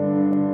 [0.00, 0.49] 和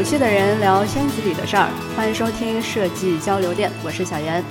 [0.00, 4.42] 有趣的人聊圈子里的事儿，欢迎收听设计交流店，我是小严。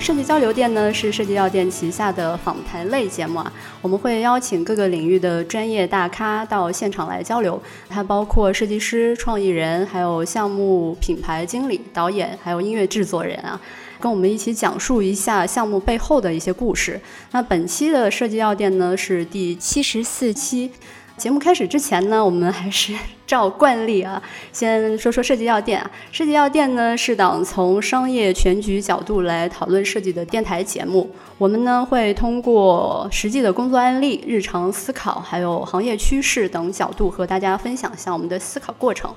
[0.00, 13.60] 设计交流店呢是设计药店旗下的访谈类节目啊，我们会邀请各个领域的专业大咖到现场来交流，它包括设计师、创意人，还有项目品牌经理、导演，还有音乐制作人啊，
[14.00, 17.00] 跟我们一起讲述一下项目背后的一些故事。
[17.30, 20.72] 那本期的设计药店呢是第七十四期。
[21.18, 22.94] 节目开始之前呢，我们还是
[23.26, 25.90] 照惯例啊，先说说设计药店啊。
[26.12, 31.10] 设计药店呢是档从商业全局角度来讨论设计的电台节目。
[31.36, 39.12] 我们呢会通过实际的工作案例、日常思考，还有行业趋势等角度和大家分享一下我们的思考过程。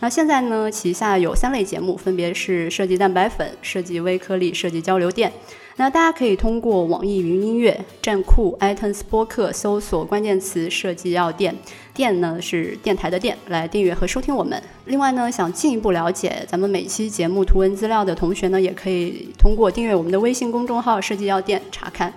[0.00, 5.32] 那现在呢，旗下有三类节目，分别是设计蛋白粉、设计微颗粒、设计交流电。
[5.78, 11.54] 那大家可以通过网易云音乐、站酷、iTunes 播客搜索关键词“设计药店”，
[11.92, 14.60] 店呢是电台的店，来订阅和收听我们。
[14.86, 22.10] 另外呢，想进一步了解咱们每期节目图文资料的同学呢，也可以通过订阅我们的微信公众号“设计药店”查看。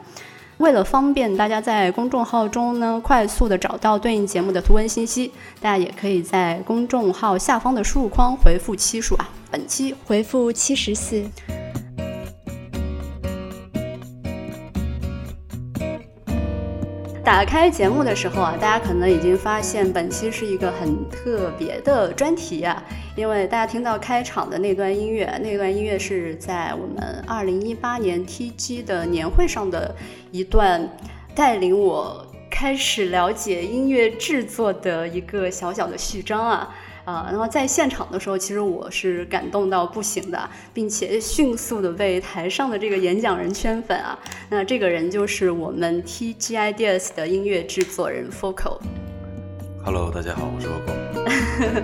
[0.60, 11.23] 为了方便大家在公众号中呢快速的找到对应节目的图文信息，大家也可以在公众号下方的输入框回复期数啊，本期回复七十四。
[17.30, 22.84] 打开节目的时候啊，大家可能已经发现本期是一个很特别的专题啊，
[23.16, 29.95] 因为大家听到开场的那段音乐，那段音乐是在我们二零一八年 TG 的年会上的
[30.32, 30.89] 一段
[31.36, 36.76] 带领我开始了解音乐制作的一个小小的序章啊。
[37.09, 44.15] 啊，那么在现场的时候，其实我是感动到不行的，并且迅速的被台上的这个演讲人圈粉啊。
[44.47, 48.77] 那这个人就是我们 TG Ideas 的音乐制作人 Focal。
[49.83, 51.81] Hello，大家好，我是 Focal。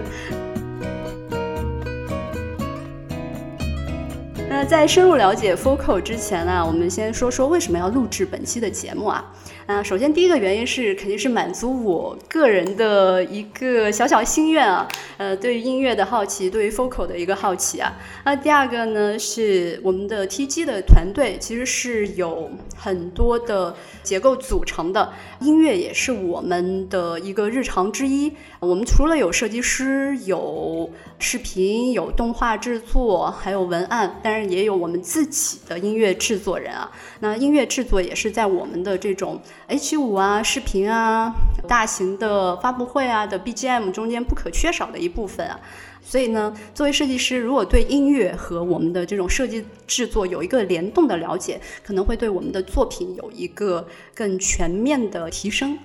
[4.48, 9.26] 那在深入了解 Focal 之前呢，我们先说说为什么要录制本期的节目啊？
[9.66, 14.88] 啊，首先第一个原因是肯定是满足我个人的一个小小心愿啊，
[15.18, 17.92] 呃，对于音乐的好奇，对于 Focal 的一个好奇啊。
[18.26, 23.76] 那第二个呢，是我们的 TG 的团队其实是有很多的
[24.06, 25.12] 结构组成的，
[25.42, 28.32] 音乐也是我们的一个日常之一。
[28.60, 30.90] 我们除了有设计师，有
[31.20, 36.92] 视频，有动画制作，还有文案，当然也有我们自己的音乐制作人啊。
[37.22, 39.42] 那音乐制作也是在我们的这种。
[39.68, 41.34] H 五啊，视频啊，
[41.68, 45.60] 大型的发布会啊的 BGM 中间不可缺少的一部分啊，
[46.08, 55.76] 所以呢，作为设计师，如果对音乐和我们的这种设计制作有一个联动的了解，可能会对我们的作品有一个更全面的提升。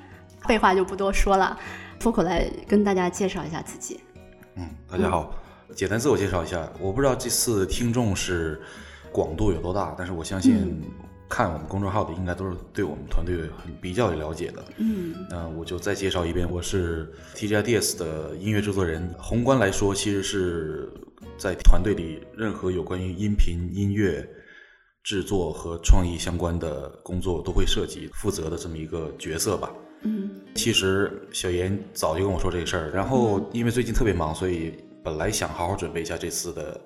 [0.47, 1.59] 废话就不多说了，
[2.01, 3.99] 风口来跟大家介绍一下自己。
[4.57, 5.35] 嗯，大家好，
[5.75, 8.61] 简单自我介绍一下，我不知道这次听众是
[9.11, 10.83] 广度有多大，但是我相信。
[11.31, 14.65] 看我们公众号的应该都是对我们团队很比较有了解的。
[14.79, 19.09] 嗯，那我就再介绍一遍，我是 TGIDS 的音乐制作人。
[19.17, 20.91] 宏观来说，其实是
[21.39, 24.29] 在团队里任何有关于音频、音乐
[25.05, 29.73] 制作和创意相关的工作都会涉及负责的这么一个角色吧。
[30.03, 34.75] 嗯，其实小严早就跟我说这个事儿，然后因为最近特别忙，所以
[35.05, 36.81] 本来想好好准备一下这次的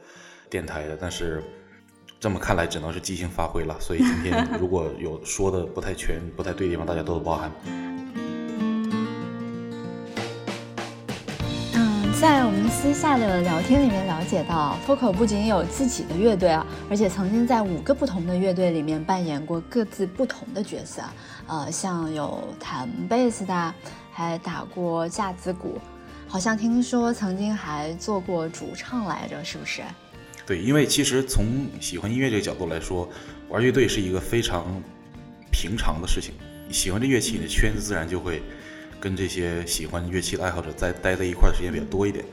[0.51, 1.43] 电台的，但是。
[2.25, 3.77] 这么看来，只能是即兴发挥了。
[3.79, 7.53] 所以今天如果有说的不太全、不太对的地方，大家多多包涵。
[11.75, 21.03] 嗯，在我们私下的聊天里面了解到，Focal 不仅有自己的乐队啊，而且曾经在五个不同的乐队里面扮演过各自不同的角色。
[21.47, 23.75] 呃，像有弹贝斯的，
[24.11, 25.79] 还打过架子鼓，
[26.27, 29.83] 好像听说曾经还做过主唱来着，是不是？
[30.47, 33.09] 对，因为其实从喜欢音乐这个角度来说，
[33.49, 34.83] 玩乐队是一个非常
[35.51, 36.35] 平常的事情。
[36.71, 38.43] 喜欢这乐器，你的圈子自然就会
[39.01, 42.25] 跟这些喜欢乐器的爱好者在待在一块的时间比较多一点。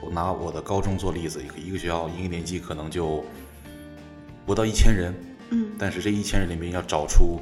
[0.00, 3.24] 我拿我的高中做例子，一个学校一个年级可能就
[4.46, 5.14] 不到一千人，
[5.50, 7.40] 嗯，但是这一千人里面要找出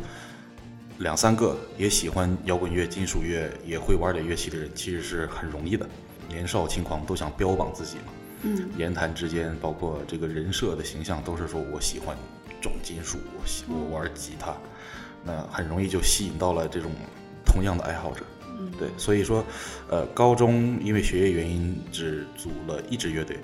[0.99, 5.87] 两三个也喜欢摇滚乐、金属乐，也会玩点乐器的人，其实是很容易的。
[6.29, 8.13] 年少轻狂都想标榜自己嘛，
[8.47, 12.17] 嗯，言谈之间，包括这个人设的形象，都是说我喜欢
[12.63, 14.57] 重金属，我喜我玩吉他，
[15.25, 16.93] 那很容易就吸引到了这种
[17.45, 18.23] 同样的爱好者。
[18.59, 19.45] 嗯，对，所以说，
[19.91, 23.37] 呃，高中因为学业原因只组了一支乐队，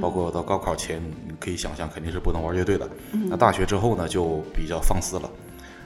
[0.00, 2.88] 包括到高考前，你可以想象肯定是不能玩乐队的。
[3.28, 5.30] 那大学之后呢，就比较放肆了。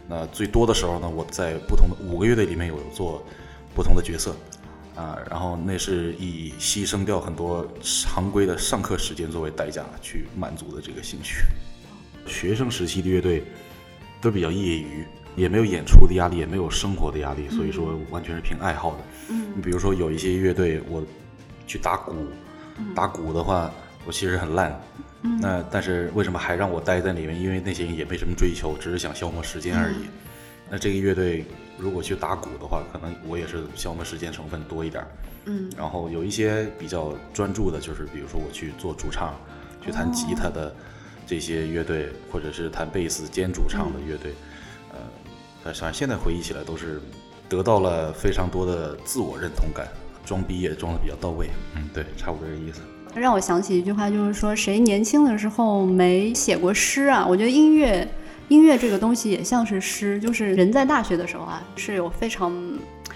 [0.06, 3.24] 那最多的时候呢，我在不同的五个乐队里面有做
[3.74, 4.36] 不同的角色，
[4.94, 11.44] 啊，然后那是以牺牲掉很多常规的上课时间作为代价去满足的这个兴趣。
[12.26, 13.44] 学生时期的乐队
[14.20, 15.04] 都比较业余，
[15.36, 18.98] 也没有演出的压力，也没有生活的压力，所以说完全是凭爱好的。
[19.30, 21.04] 嗯，你比如说有一些乐队，我
[21.66, 22.14] 去打鼓，
[22.94, 23.70] 打鼓的话，
[24.06, 24.80] 我其实很烂。
[25.40, 27.40] 那但是为什么还让我待在里面？
[27.40, 29.96] 因为那些人也没什么追求，只是想消磨时间而已。
[30.70, 31.44] 那这个乐队
[31.78, 35.04] 如果去打鼓的话，可能我也是消磨时间成分多一点。
[35.46, 39.34] 嗯，然后有一些比较专注的，就是比如说我去做主唱，
[39.82, 40.74] 去弹吉他的
[41.26, 44.32] 这些乐队，或者是弹贝斯兼主唱的乐队，
[44.92, 44.98] 呃，
[45.62, 47.00] 反正现在回忆起来都是
[47.48, 49.86] 得到了非常多的自我认同感，
[50.24, 51.50] 装逼也装的比较到位。
[51.76, 52.80] 嗯，对，差不多这意思。
[53.14, 57.24] 让我想起一句话，就是说谁年轻的时候没写过诗啊？
[57.24, 58.08] 我觉得音乐，
[58.48, 62.52] 音乐这个东西也像是诗，就是人在大学的时候啊，是有非常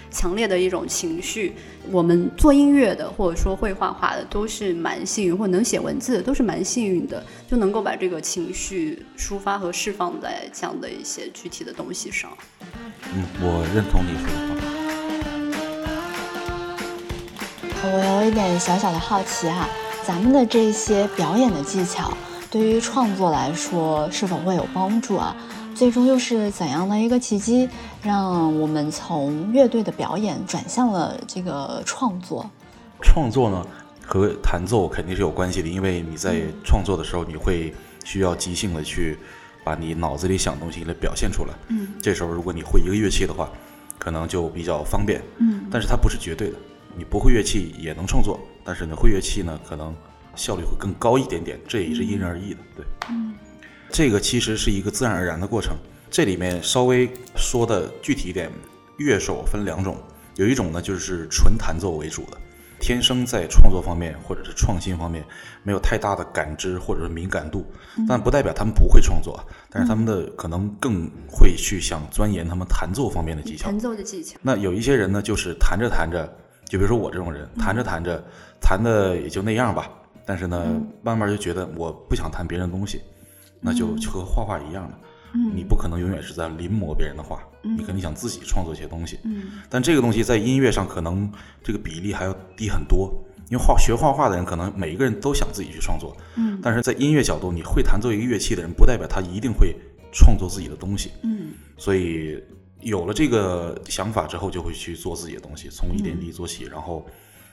[0.09, 1.53] 强烈的一种情绪。
[1.91, 12.31] 我们做音乐的，或者说会画画的，都是蛮幸运，或者能写文字的，都是蛮幸运的，就能够把这个情绪抒发和释放在这样的一些具体的东西上。
[13.13, 14.69] 嗯，我认同你说的话。
[17.81, 19.69] 我有一点小小的好奇哈、
[20.03, 22.11] 咱们的这些表演的技巧，
[22.51, 25.35] 对于创作来说是否会有帮助啊？
[25.75, 27.69] 最终又是怎样的一个契机，
[28.01, 32.49] 让我们从乐队的表演转向了这个创作？
[33.01, 33.65] 创作呢
[34.05, 37.73] 和弹奏肯定是有关系的，因为你在创作的时候，你会
[38.03, 39.17] 需要即兴的去
[39.63, 41.53] 把你脑子里想的东西来表现出来。
[41.69, 43.49] 嗯，这时候如果你会一个乐器的话，
[43.97, 45.21] 可能就比较方便。
[45.37, 46.57] 嗯，但是它不是绝对的，
[46.97, 49.95] 你不会乐器也能创作，但是你会乐器呢，可能
[50.35, 52.59] 效率会更高一点点，这也是因人而异的。
[52.75, 53.33] 对，嗯，
[53.89, 55.75] 这个其实是一个自然而然的过程。
[56.09, 58.49] 这里面稍微说的具体一点，
[58.97, 59.97] 乐手分两种，
[60.35, 62.37] 有一种呢就是纯弹奏为主的，
[62.79, 65.23] 天生在创作方面或者是创新方面
[65.61, 67.63] 没有太大的感知或者是敏感度，
[68.07, 69.39] 但不代表他们不会创作，
[69.69, 73.65] 但是他们的可能更会去想钻研他们弹奏方面的技巧。
[73.65, 74.37] 弹奏的技巧。
[74.41, 76.25] 那有一些人呢，就是弹着弹着，
[76.65, 78.23] 就比如说我这种人，弹着弹着，
[78.59, 79.91] 弹的也就那样吧。
[80.29, 83.01] 但是呢，慢慢就觉得我不想弹别人的东西，
[83.59, 84.95] 那就就和画画一样的，
[85.55, 89.17] 你不可能永远是在临摹别人的画，你肯定想自己创作一些东西。
[89.23, 89.53] 嗯。
[89.71, 91.27] 但这个东西在音乐上可能
[91.63, 93.11] 这个比例还要低很多，
[93.49, 96.59] 因为画学画画的人可能每一个人都想自己去创作，嗯。
[96.61, 99.75] 但是在音乐角度，你会弹奏一个乐器的人，不代表他一定会
[100.13, 101.09] 创作自己的东西。
[101.23, 101.53] 嗯。
[101.75, 102.39] 所以
[102.81, 107.03] 有了这个想法之后，就会去做自己的东西，从一点滴做起，然后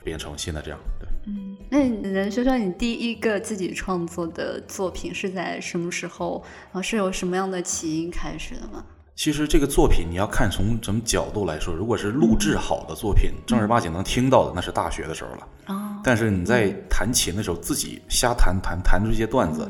[0.03, 0.79] 变成现在这样。
[0.99, 6.41] 对，嗯，那你能说说你第一个自己创作的作品是在什么时候？
[6.65, 8.83] 然后是由什么样的起因开始的吗？
[9.13, 15.47] 其实这个作品你要看从什么角度来说，如果是录制好的作品，正儿八经能听到的，那是大学的时候了。
[15.65, 19.67] 哦，但是你在弹琴的时候，自己瞎弹弹弹出一些段子，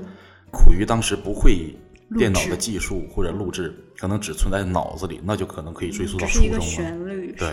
[0.51, 1.73] 苦于当时不会
[2.17, 6.59] 电脑的技术或者录制，可能只存在脑子里，那就可能可以追溯到初中了。
[6.59, 7.49] 旋律，对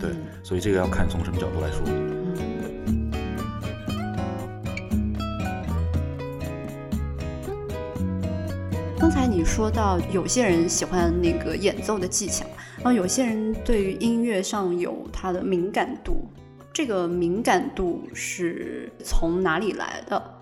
[0.00, 1.82] 对嗯，所以这个要看从什么角度来说。
[9.04, 12.46] 刚才你说到有些人喜欢那个演奏的技巧，
[12.76, 16.26] 然后有些人对于音乐上有他的敏感度，
[16.72, 20.40] 这个敏感度是从哪里来的？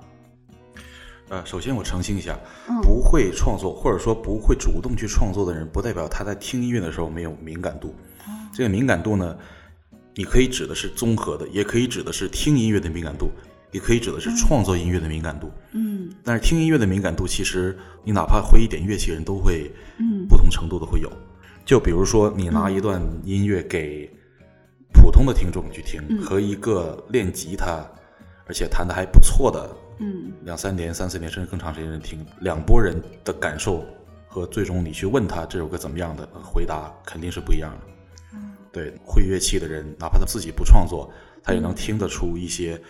[1.29, 2.39] 呃，首先我澄清一下，
[2.69, 7.89] 嗯不会创作或者说不会主动去创作的人，不代表他在听音乐的时候没有敏感度。
[7.89, 9.37] 哦这个敏感度呢，
[10.15, 13.29] 你可以指的是综合的，也可以指的是听音乐的敏感度，
[13.73, 15.51] 也可以指的是创作音乐的敏感度。
[15.73, 16.09] 嗯。
[16.23, 20.27] 但是听音乐的敏感度，其实你哪怕会一点乐器人都会嗯。
[20.29, 21.11] 不同程度的会有。
[21.65, 24.09] 就比如说，你拿一段音乐给
[24.93, 26.23] 普通的听众去听，嗯。
[26.23, 27.85] 和一个练吉他
[28.47, 30.33] 而且弹的还不错的嗯。
[30.45, 33.85] 两三年、三四年甚至更长时间的听，两拨人的感受
[34.29, 37.87] 和最终你去问他这首歌怎么样的回答肯定是不一样的。
[38.73, 41.13] 对，会乐器的人，哪怕他自己不创作，
[41.43, 42.81] 他也能听得出一些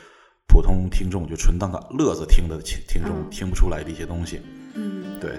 [0.46, 3.30] 普通听众就纯当个乐子听的听听众嗯。
[3.30, 4.40] 听不出来的一些东西。
[4.74, 5.18] 嗯。
[5.20, 5.32] 对，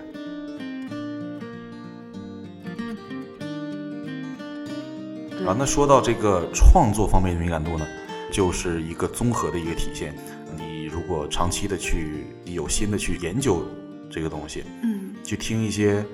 [5.46, 5.56] 啊。
[5.58, 7.86] 那说到这个创作方面的敏感度呢，
[8.32, 10.16] 就是一个综合的一个体现。
[10.58, 13.66] 你如果长期的去有心的去研究
[14.10, 16.06] 这个东西，嗯，去听一些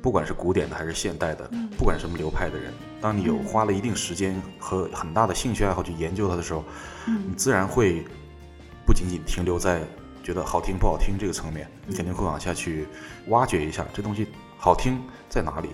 [0.00, 6.64] 不管是古典的还是现代的，不管什么流派的人，当你有花了一定时间和很大的兴趣爱好去研究它的时候，
[7.06, 8.04] 你自然会
[8.88, 9.82] 不仅仅停留在
[10.24, 12.86] 觉得好听不好听这个层面，你肯定会往下去
[13.26, 14.26] 挖掘一下这东西
[14.56, 15.68] 好听在哪里，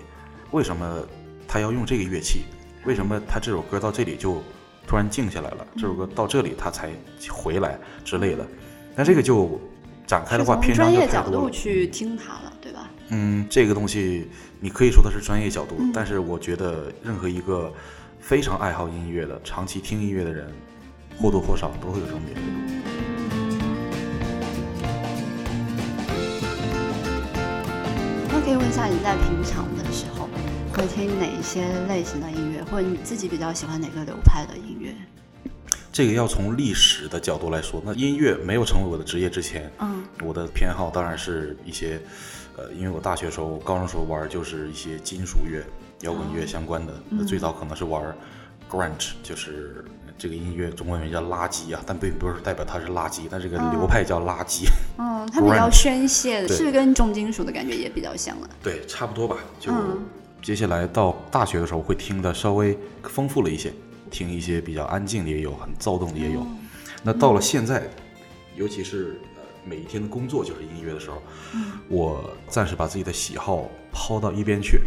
[0.50, 1.00] 为什么
[1.46, 2.40] 他要用这个乐器，
[2.84, 4.42] 为什么他这首歌到这里就
[4.84, 6.90] 突然静下来了，这首歌到这里他才
[7.30, 8.44] 回来之类的，
[8.96, 9.60] 那这个就
[10.08, 11.46] 展开的话，从篇章专业角就太多了。
[11.46, 12.90] 度去听它了，对吧？
[13.10, 14.28] 嗯，这个东西
[14.58, 17.72] 你可以说它是专业角度，嗯但是我觉得任何一个
[18.18, 20.52] 非常爱好音乐的、长期听音乐的人，
[21.16, 22.93] 或多或少都会有这种敏感度。
[28.74, 30.28] 下，你在平常的时候
[30.72, 34.92] 会听哪一些类型的音乐，或者你自己比较喜欢哪个流派的音乐？
[35.92, 42.00] 这个要从历史的角度来说，那音乐没有成为我的职业之前，嗯我的偏好当然是一些，
[42.56, 45.62] 呃，因为我大学时候、高中时候玩就是一些金属乐、
[46.00, 46.92] 摇滚乐相关的。
[47.08, 48.12] 那最早可能是玩
[48.68, 49.84] grunge，就是
[50.16, 54.64] 这个音乐中文名叫垃圾啊，但并不是代表它是垃圾，但这个流派叫垃圾。
[54.98, 58.48] 嗯， 它比较宣泄的，对是跟重金属的感觉也比较像了。
[58.62, 59.36] 对，差不多吧。
[59.58, 60.04] 就嗯
[60.40, 63.72] 接下来到大学的时候，会听的稍微丰富了一些，
[64.10, 66.46] 听一些比较安静的也有，很躁动的也有。
[67.02, 67.88] 那到了现在，
[68.54, 71.16] 尤其是呃每一天的工作就是音乐的时候，
[71.88, 74.82] 我暂时把自己的喜好抛到一边去，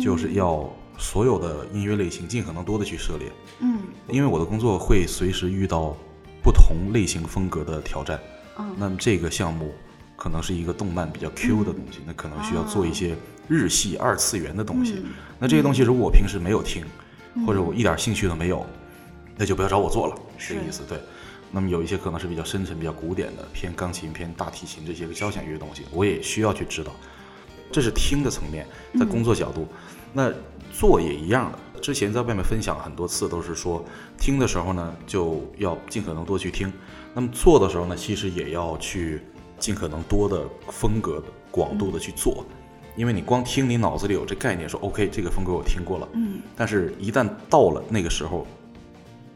[0.00, 0.66] 就是要
[0.98, 5.96] 所有的音乐类型尽可能多的去涉猎，嗯因为我的工作会随时遇到
[6.42, 8.18] 不同类型风格的挑战。
[8.58, 9.74] 嗯那么这个项目
[10.16, 13.14] 可能是一个动漫比较 Q 的东西，那可能需要做一些
[13.48, 14.94] 日系二次元的东西。
[15.04, 16.84] 嗯那这些东西如果我平时没有听，
[17.46, 18.64] 或者我一点兴趣都没有，
[19.36, 20.82] 那就不要找我做了，是这个意思。
[20.88, 20.98] 对。
[21.52, 26.92] 那么有一些可能是比较深沉、比较古典的，偏钢琴、偏大提琴这些个交响乐的东西，我也需要去知道。
[27.70, 28.66] 这是听的层面，
[28.98, 29.68] 在工作角度，
[30.12, 30.32] 那
[30.78, 31.58] 做也一样的。
[31.80, 33.84] 之前在外面分享很多次，都是说
[34.18, 36.68] 听的时候呢，就要尽可能多去听；
[37.14, 39.22] 那么做的时候呢，其实也要去
[39.58, 42.44] 尽可能多的风格的广度的去做，
[42.96, 46.40] 因为你光听，你脑子里有这概念，说 OK 这个风格我听过了，嗯。
[46.56, 48.46] 但是一旦到了那个时候，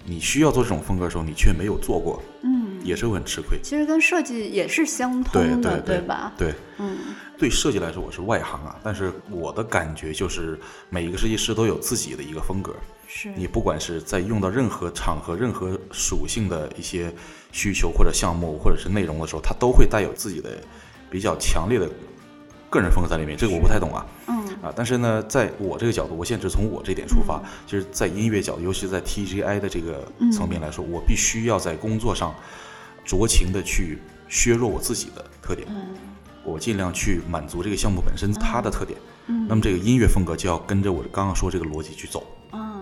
[0.05, 3.59] 你需要做这种风格的时候，你却没有做过，嗯，也是会很吃亏。
[3.63, 6.33] 其实跟设计也是相对通的，对吧？
[6.37, 6.97] 对，嗯
[7.39, 10.59] 对设计来说我是外行啊，但是我的感觉就是
[10.91, 12.75] 每一个设计师都有自己的一个风格。
[13.07, 17.13] 是你不管是在用到任何场合、任何属性的一些
[17.51, 20.51] 需求或者项目或者是内容的时候，它都会带有自己的
[21.11, 21.89] 比较强烈的
[22.69, 23.37] 个人风格在里面。
[23.37, 32.35] 这个我不太懂啊，嗯啊，但是呢，在我这个角度，我现在只从我这点出发，就是在音乐角度，尤其是在 TGI 的这个层面来说，我必须要在工作上
[33.07, 35.67] 酌情的去削弱我自己的特点，
[36.45, 38.99] 我尽量去满足这个项目本身它的特点。
[39.49, 42.27] 那么这个音乐风格就要跟着我刚刚说这个逻辑去走。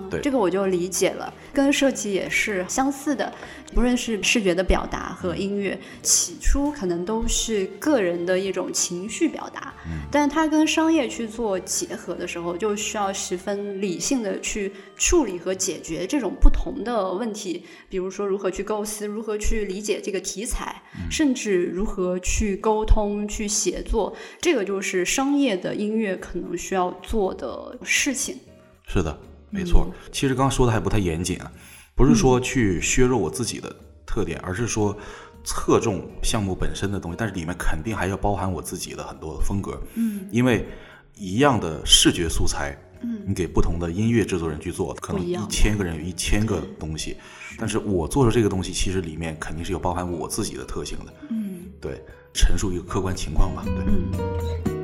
[0.09, 3.33] 嗯，对这个我就理解了，跟设计也是相似的，
[3.75, 28.38] 不论是视觉的表达和音乐，起初可能都是个人的一种情绪表达，嗯但是它跟商业去做结合的时候，就需要十分理性的去处理和解决这种不同的问题，比如说如何去构思，如何去理解这个题材，甚至如何去沟通、去写作，这个就是商业的音乐可能需要做的事情。
[28.87, 29.19] 是的，
[29.50, 29.93] 没错。
[30.12, 31.52] 其实刚刚说的还不太严谨啊，
[31.95, 33.75] 不是说去削弱我自己的
[34.07, 34.97] 特点，而是说
[35.45, 39.81] 侧重项目本身的东西，但是里面肯定还要包含我自己的很多的风格。
[39.95, 40.67] 嗯，因为
[41.14, 47.17] 一样的视觉素材，嗯，你给不同的音乐制作人去做，可能一千个人有一千个东西，
[47.59, 51.14] 但是我做出这个东西，其实里面肯定是有包含我自己的特性的。
[51.31, 51.64] 嗯。
[51.81, 52.02] 对，
[52.35, 53.64] 陈述一个客观情况吧。
[53.64, 54.77] 对。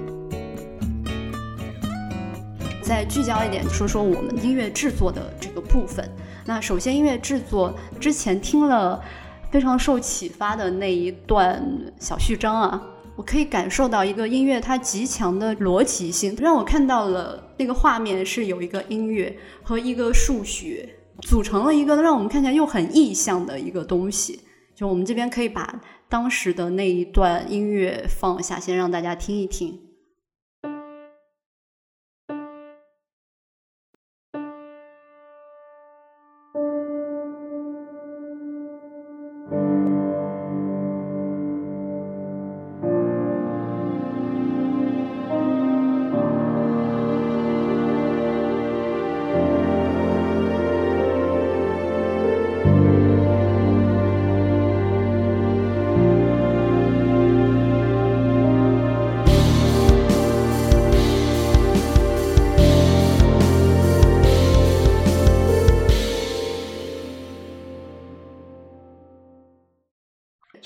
[2.84, 6.06] 再聚焦一点，说说我们音乐制作的这个部分。
[6.44, 9.02] 那首先，音乐制作之前听了
[9.50, 11.66] 非常受启发的那一段
[11.98, 12.82] 小序章啊，
[13.16, 20.86] 我可以感受到一个音乐它极强的逻辑性，让我看到了那个画面是有一个音乐和一个数学
[21.22, 24.40] 组成了一个让我们看起来又很意象的一个东西。
[24.74, 29.80] 就我们这边可以把当时的那一段音乐放下，先让大家听一听。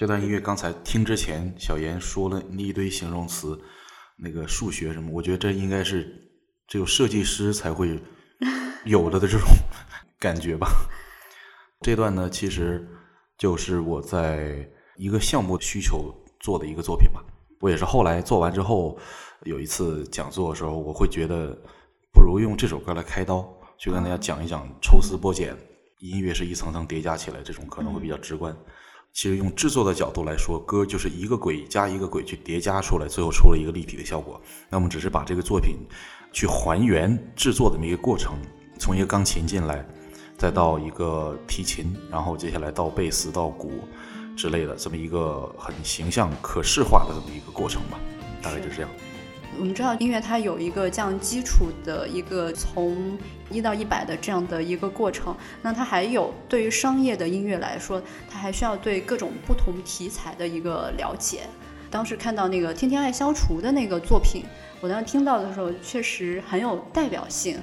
[0.09, 3.61] 段音乐刚才听之前，小严说了那一堆形容词，
[4.17, 6.33] 那个数学什么，我觉得这应该是
[6.67, 8.01] 只有设计师才会
[8.87, 9.47] 有的的这种
[10.19, 10.67] 感觉吧。
[11.83, 12.89] 这段呢，其实
[13.37, 17.23] 就是我在一个项目需求做的一个作品吧。
[17.61, 18.99] 我也是后来做完之后，
[19.43, 21.55] 有一次讲座的时候，我会觉得
[22.15, 23.47] 不如用这首歌来开刀，
[23.77, 25.55] 去跟大家讲一讲抽丝剥茧，
[26.01, 28.57] 音乐是一层层叠加起来，这种可能会比较直观。
[29.19, 34.41] 其实用制作的角度来说，歌就是一个轨加一个轨去叠加出来，最后出了一个立体的效果。
[34.71, 35.79] 那么只是把这个作品
[36.33, 38.39] 去还原制作的这么一个过程，
[38.79, 39.85] 从一个钢琴进来，
[40.37, 43.73] 再到一个提琴，然后接下来到贝斯、到鼓
[44.37, 47.99] 之类的，这么一个很形象、可视化的这么一个过程吧，
[48.41, 48.91] 大概就是这样。
[49.59, 53.19] 我们知道音乐它有一个这样基础的一个从
[53.51, 58.01] 一到一百的这样的一个过程，那它还有对于商业的音乐来说，
[58.31, 61.41] 它还需要对各种不同题材的一个了解。
[61.91, 64.45] 当时看到那个《天天爱消除》的那个作品，
[64.81, 67.59] 我当时听到的时候确实很有代表性。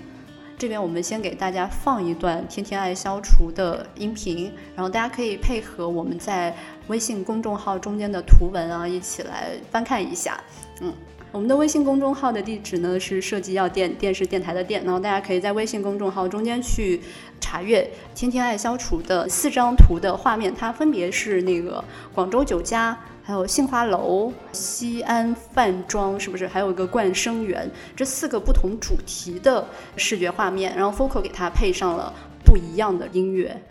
[0.58, 6.54] 这边我们先给大家放一段《天天爱消除》的音频，然后大家可以配合我们在
[6.88, 10.38] 微信公众号中间的图文啊，一起来翻看一下。
[10.82, 10.94] 嗯。
[11.36, 17.02] 我们的微信公众号的地址呢是设计药店电视电台的店，然后大家可以在微信公众号中间去
[17.42, 17.82] 查阅
[18.18, 26.48] 《天天爱消除》的四张图的画面，它分别是那个广州酒家，还有杏花楼、西安饭庄，是不是？
[26.48, 32.14] 还有一个冠生园，这四个不同主题的视觉画面，然后 Focal 给它配上了
[32.46, 33.62] 不一样的音乐。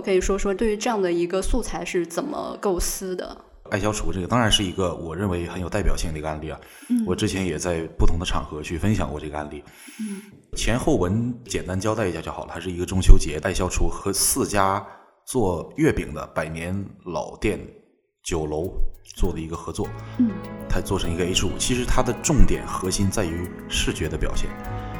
[0.00, 3.36] 可以说说对于这样的一个素材是怎么构思的？
[3.70, 6.58] 爱消除这个当然是一个我认为很有代表性的一个案例啊。
[6.88, 9.62] 嗯，我之前也在不同的场合去分享过这个案例。
[10.00, 10.22] 嗯，
[10.56, 12.50] 前后文简单交代一下就好了。
[12.54, 14.82] 它是一个中秋节，爱消除和四家
[15.26, 17.60] 做月饼的百年老店
[18.24, 18.72] 酒楼
[19.16, 19.86] 做的一个合作。
[20.18, 20.30] 嗯，
[20.66, 24.48] 它做成一个 H 五，其实它的重点核心在于视觉的表现。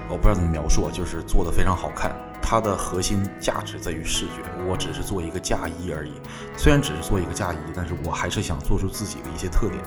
[0.09, 2.15] 我不知道怎么描述啊，就是做的非常好看。
[2.41, 6.13] 它的核心价值在于视觉，我只是做一个嫁衣而已。
[6.57, 9.79] 虽然只是做一个嫁衣，但是我还是想做出自己的一些特点。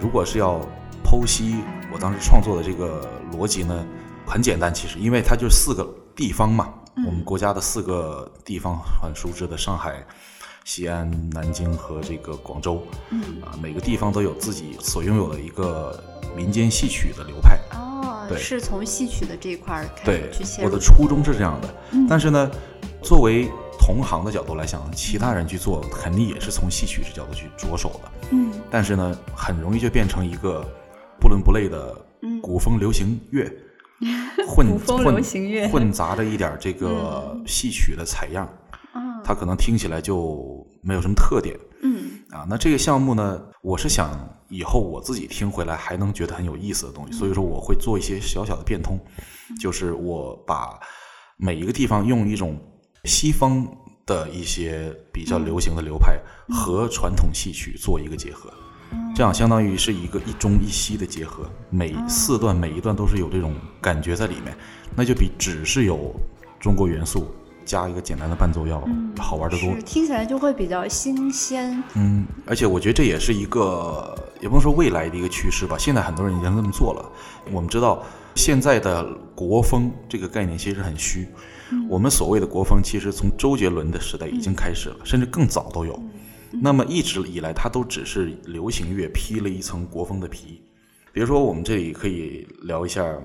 [0.00, 0.60] 如果是要
[1.04, 1.56] 剖析
[1.92, 3.84] 我当时创作的这个逻辑呢，
[4.24, 6.72] 很简单，其实因为它就四个地方嘛，
[7.04, 10.06] 我们国家的四个地方很熟知的上海、
[10.64, 12.80] 西安、南京和这个广州，
[13.42, 16.00] 啊，每个地方都有自己所拥有的一个
[16.36, 17.58] 民间戏曲的流派。
[18.28, 20.68] 对，是从戏曲的这一块开始去切入。
[20.68, 21.74] 我的初衷是这样的，
[22.08, 22.50] 但是呢，
[23.02, 28.10] 作为同行的角度来讲，其他人去做肯定也是从戏曲这角度去着手的。
[28.30, 30.64] 嗯，但是呢，很容易就变成一个
[31.20, 31.94] 不伦不类的
[32.42, 33.50] 古风流行乐，
[34.48, 35.22] 混混
[35.70, 38.48] 混杂着一点这个戏曲的采样。
[39.24, 41.58] 它可能听起来就没有什么特点。
[41.82, 44.08] 嗯啊，那这个项目呢，我是想
[44.48, 48.98] 以后我自己听回来还能觉得很有意思的东西，所以说我会做一些小小的变通，
[49.60, 50.78] 就是我把
[51.36, 52.58] 每一个地方用一种
[53.04, 53.66] 西方
[54.06, 58.52] 的一些比较流行的流派和传统戏曲做一个结合，
[59.14, 64.56] 这样相当于是一个一中一西的结合，每四段每一段都是有这种感觉在里面，
[64.94, 66.14] 那就比只是有
[66.60, 67.26] 中国元素
[67.66, 68.82] 加一个简单的伴奏要
[69.18, 69.74] 好玩的多。
[69.84, 71.82] 听起来就会比较新鲜。
[71.94, 75.76] 嗯，而且我觉得这也是一个，也不能说未来的一个趋势吧。
[75.76, 77.12] 现在很多人已经这么做了。
[77.52, 78.02] 我们知道，
[78.36, 81.26] 现在的国风这个概念其实很虚。
[81.90, 86.00] 我们所谓的国风，其实从周杰伦的时代已经开始了，甚至更早都有。
[86.52, 90.62] 那么一直以来，它都只是流行乐披了一层国风的皮。
[91.12, 93.02] 比如说，我们这里可以聊一下《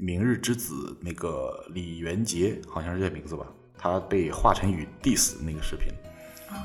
[0.00, 3.46] 明日之子》那个李元杰，好像是这名字吧？
[3.78, 5.92] 他被华晨宇 diss 那个视频。
[6.50, 6.58] 啊，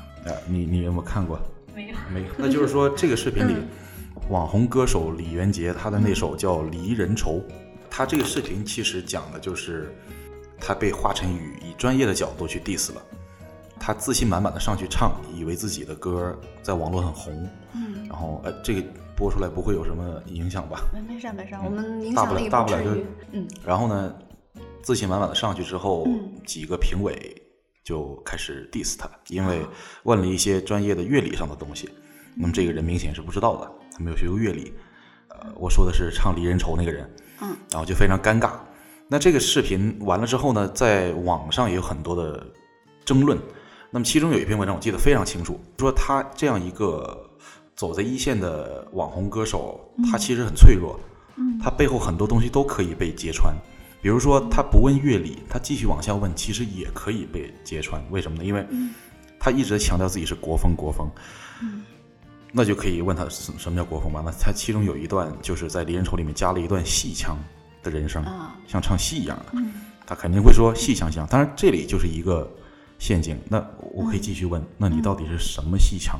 [0.46, 1.38] 你你有没有看过？
[1.74, 2.26] 没有，没有。
[2.36, 3.54] 那就是说，这个视频里，
[4.28, 7.32] 网红歌手李元杰他的那首叫《离人愁》，
[7.90, 9.94] 他这个视频其实讲的就是
[10.58, 13.02] 他被华晨宇以专业的角度去 diss 了。
[13.78, 17.48] 他自信满满的上去唱，以为自己的歌在网络很红。
[17.74, 18.82] 嗯，然后呃，这个
[19.14, 20.80] 播出来不会有什么影响吧？
[20.94, 22.90] 没没事没事，我们影响力大不了就
[23.32, 23.46] 嗯。
[23.62, 24.14] 然后呢，
[24.84, 26.06] 自信满满的上去之后，
[26.46, 27.34] 几个评委
[27.82, 29.62] 就开始 diss 他，因为
[30.02, 31.88] 问了一些专业的乐理上的东西。
[32.36, 34.74] 那么这个人明显是不知道的，他没有学过乐理。
[35.28, 37.10] 呃，我说的是唱《离人愁》那个人。
[37.40, 37.56] 嗯。
[37.70, 38.52] 然后就非常尴尬。
[39.08, 42.46] 那这个视频完了之后呢，在网上也有很多的
[43.04, 43.38] 争论。
[43.90, 47.30] 那么其中有一篇文章我记得非常清楚，说他这样一个
[47.74, 50.98] 走在一线的网红歌手，他其实很脆弱，
[51.62, 53.54] 他背后很多东西都可以被揭穿。
[54.04, 57.98] 比如说他不问乐理，他继续往下问，其实也可以被揭穿。
[58.10, 58.44] 为什么呢？
[58.44, 58.62] 因为
[59.40, 61.10] 他一直强调自己是国风，国风，
[62.52, 64.22] 那就可以问他什什么叫国风吧？
[64.22, 67.34] 那他其中有一段就是在《离人愁》里面加了一段戏腔
[67.82, 68.22] 的人声，
[68.68, 69.58] 像唱戏一样的，
[70.04, 71.26] 他肯定会说戏腔腔。
[71.28, 72.46] 当然这里就是一个。
[72.96, 73.58] 陷阱，那
[73.92, 76.18] 我可以继续问，那你到底是什么戏腔，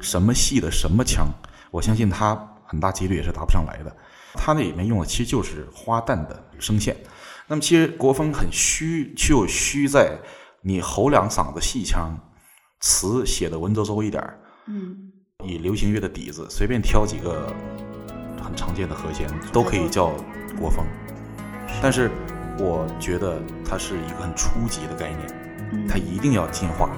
[0.00, 1.28] 什么戏的什么腔？
[1.70, 2.34] 我相信他
[2.64, 3.94] 很大几率也是答不上来的。
[4.34, 6.96] 他那里面用的其实就是花旦的声线。
[7.46, 10.18] 那么其实国风很虚，就虚在
[10.62, 12.16] 你吼两嗓子戏腔，
[12.80, 14.96] 词写的文绉绉一点儿，嗯，
[15.44, 17.52] 以流行乐的底子随便挑几个
[18.42, 20.12] 很常见的和弦，都可以叫
[20.58, 20.84] 国风。
[21.82, 22.10] 但是
[22.58, 25.42] 我觉得它是一个很初级的概念。
[25.88, 26.90] 它一定要进化，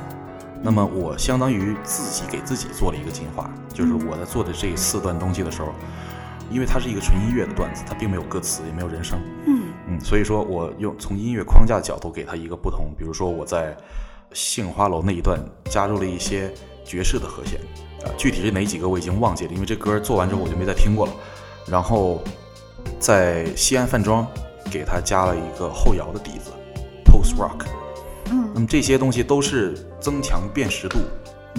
[0.60, 5.72] 那么我相当于自己给自己做了一个进化，就是我在做的这四段东西的时候，
[6.54, 13.76] 因为它是一个纯音乐的段子，它并没有歌词，也没有人声，嗯嗯，所以说我用从音乐框架的角度给它一个不同，比如说我在
[14.32, 17.60] 杏花楼那一段加入了一些爵士的和弦，
[18.04, 21.12] 啊，具体是哪几个我已经忘记了，因为这歌做完之后我就没再听过了，
[21.66, 22.22] 然后
[23.00, 24.24] 在西安饭庄
[24.70, 26.52] 给它加了一个后摇的底子
[27.04, 27.66] ，post rock。
[28.30, 30.98] 嗯，那么这些东西都是增强辨识度，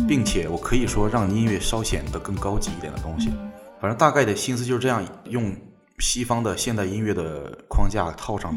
[0.08, 3.32] 并且我可以说让音乐稍显得更高级一点的东西。
[3.80, 5.56] 反正大概的心思就是这样，用
[6.00, 8.56] 西方的现代音乐的框架套上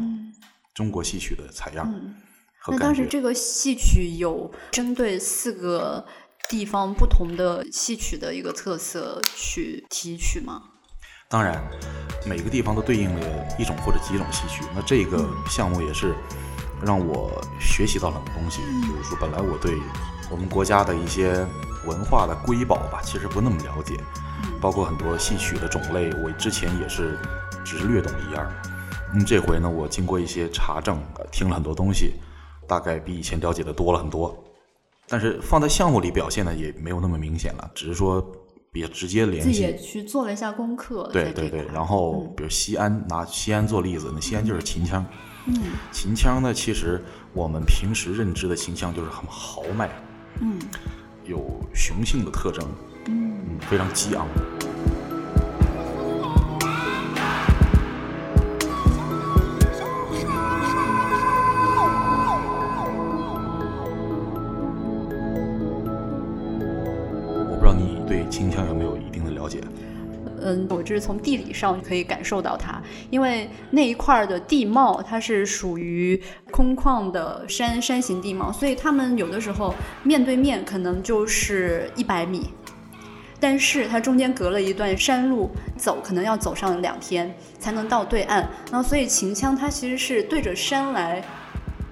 [0.73, 1.93] 中国戏曲的采样。
[2.67, 6.05] 那当时这个戏曲有针对四个
[6.49, 10.61] 地方不同的戏曲的一个特色去提取吗？
[11.29, 11.63] 当然，
[12.25, 14.63] 每个地方都对应了一种或者几种戏曲。
[14.75, 16.13] 那这个项目也是。
[16.81, 17.29] 让我
[17.59, 19.77] 学习到很多东西，比如说，本来我对
[20.31, 21.45] 我们国家的一些
[21.85, 23.95] 文化的瑰宝吧，其实不那么了解，
[24.61, 27.17] 包括很多戏曲的种类，我之前也是
[27.63, 28.49] 只是略懂一二。
[29.13, 32.13] 嗯这回呢，我经过一些查证，听了很多东西，
[32.67, 34.37] 大概比以前了解的多了很多。
[35.07, 38.21] 但是放在项目里表现呢，也没有那么明显了，只是说
[38.71, 39.49] 比较直接联系。
[39.49, 41.09] 自己也去做了一下功课。
[41.11, 45.03] 对对对，然后比如西安，拿西安做例子，那西安就是秦腔。
[45.47, 45.55] 嗯，
[45.91, 49.89] 秦腔呢，其实我们平时认知的秦腔就是很豪迈，
[50.41, 50.59] 嗯，
[51.25, 52.67] 有雄性的特征，
[53.07, 54.25] 嗯，非常激昂。
[67.47, 69.61] 我不知道你对秦腔有没有一定的了解？
[70.41, 76.21] 嗯，我这是从地理上可以感受到它，因为那一块的地貌它是属于
[76.51, 79.73] 空旷的山山形地貌，所以他们有的时候
[80.03, 82.49] 面对面可能就是一百米，
[83.39, 88.47] 但是它中间隔了一段山路，走可能要走上两天才能到对岸。
[88.71, 91.23] 然后所以秦腔它其实是对着山来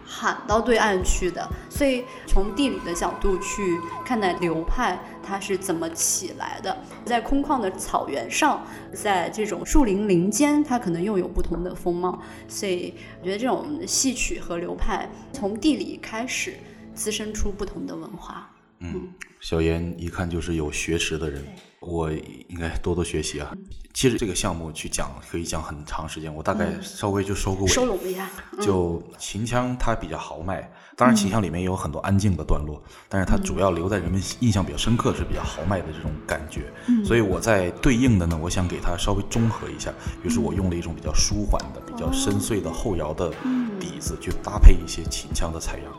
[0.07, 1.45] 喊到对岸去的。
[1.69, 6.75] 所以从地理的角度去看待流派，它是怎么起来的？
[7.05, 12.19] 在空旷的草原上，在这种树林林间，它可能又有不同的风貌。
[12.47, 16.55] 所以我觉得这种戏曲和流派从地理开始
[16.95, 18.49] 滋生出不同的文化。
[18.79, 19.07] 嗯，
[19.39, 21.43] 小严一看就是有学识的人，
[21.79, 23.51] 我应该多多学习啊。
[23.93, 27.67] 其实这个项目去讲可以讲很长时间，我大概稍微就收个尾。
[27.67, 28.29] 收拢一下。
[28.61, 36.71] 就秦腔它比较豪迈，当然秦腔里面也有很多安静的段落，但是它主要留在人们印象比较深刻是比较豪迈的这种感觉。
[37.03, 39.91] 所以我在对应的呢，我想给它稍微中和一下，
[40.23, 43.31] 于是我用了一种比较舒缓的、比较深邃的后摇的
[43.79, 45.91] 底子，去搭配一些秦腔的采样，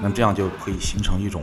[0.00, 1.42] 那么这样就可以形成一种。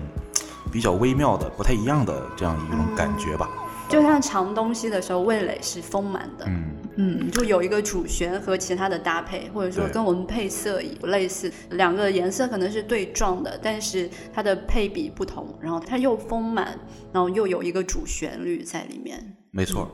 [0.68, 3.50] 比较微妙的、不太一样的这样一种感觉吧。
[3.90, 6.46] 就像尝东西的时候，味蕾是丰满的。
[6.46, 16.78] 嗯嗯，就有一个主旋和其他的搭配，或者说跟我们配色也类似，两个颜色可能是对撞的，但是它的配比不同，然后它又丰满，
[17.14, 19.38] 然后又有一个主旋律在里面。
[19.52, 19.90] 没错，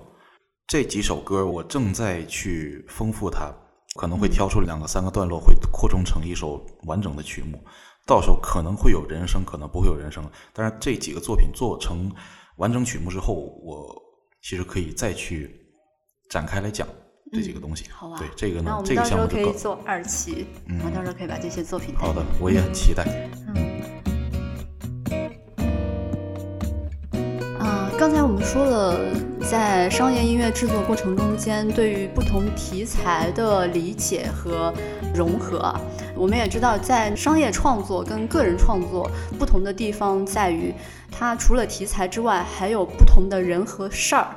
[0.65, 3.53] 这几首歌我正在去丰富它，
[3.99, 7.63] 可能会挑出两个、三个段落，会扩充成一首完整的曲目。
[8.05, 10.23] 到时候可能会有人声，可能不会有人声。
[10.51, 12.11] 但是这几个作品做成
[12.57, 13.95] 完整曲目之后，我
[14.41, 15.55] 其实可以再去
[16.29, 16.85] 展开来讲
[17.31, 17.85] 这几个东西。
[17.89, 21.95] 好啊，对这个呢，这个项目可以做二期，嗯，到时候可以把这些作品。
[21.95, 23.05] 好的，我也很期待。
[23.55, 23.55] 嗯。
[27.59, 28.99] 啊，刚才我们说了，
[29.49, 34.73] 在商业音乐制作过程中间，对于不同题材的理解和
[35.13, 35.73] 融合。
[36.15, 40.73] 我们也知道，在商业创作跟个人创作不同的地方在于，
[41.11, 44.27] 它除了题材之外，还有不同的人和事儿。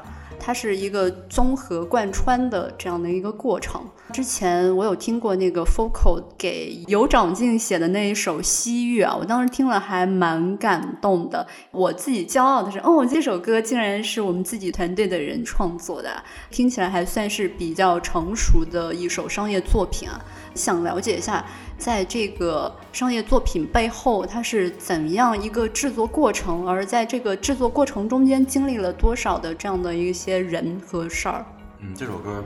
[0.47, 3.85] 它是一个综合贯穿的这样的一个过程。
[4.13, 11.45] 之前我有听过那个 Focal 给尤长靖写的那一首《西域》啊，我当时听了还蛮感动的。
[11.73, 20.25] 我自己骄傲的是，哦，这首歌竟然是我们自己团队的人创作的，听起来还算是比较成熟的一首商业作品啊。
[20.55, 21.45] 想了解一下。
[21.79, 26.67] 在这个商业作品背后，它是怎样一个制作过程？
[26.67, 31.45] 而在这个制作过程中间，经历了多少的这样的一些人和事儿？
[31.81, 32.45] 嗯，这首歌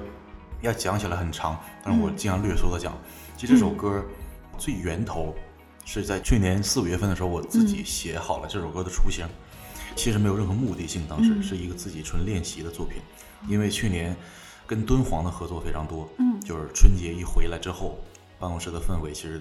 [0.60, 2.96] 要讲起来很长，但是我尽量略缩的讲。
[3.36, 4.04] 其实这首歌
[4.58, 5.34] 最源头
[5.84, 9.26] 是在去年四五月份的时候，我自己写好了这首歌的雏形。
[9.96, 13.02] 其实没有任何目的性，当时是一个自己纯练习的作品。
[13.48, 14.16] 因为去年
[14.66, 17.98] 跟敦煌的合作非常多，嗯，就是春节一回来之后。
[18.38, 19.38] 办公室的氛围其实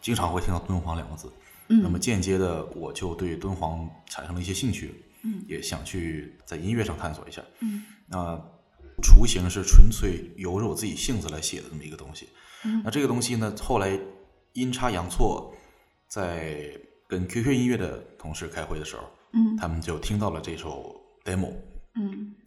[0.00, 1.32] 经常会听到敦煌两个字，
[1.68, 5.00] 那么间接的我就对敦煌产生了一些兴趣，
[5.46, 7.42] 也想去在音乐上探索一下。
[7.60, 8.40] 嗯那
[9.02, 12.28] 雏形是纯粹由着我自己性子来写的这么一个东西。
[12.64, 13.98] 嗯那这个东西呢，后来
[14.52, 15.52] 阴差阳错，
[16.08, 16.70] 在
[17.08, 21.52] 跟 QQ 音乐的同事开会的时候，嗯他们就听到了这首 demo。
[21.94, 22.41] 其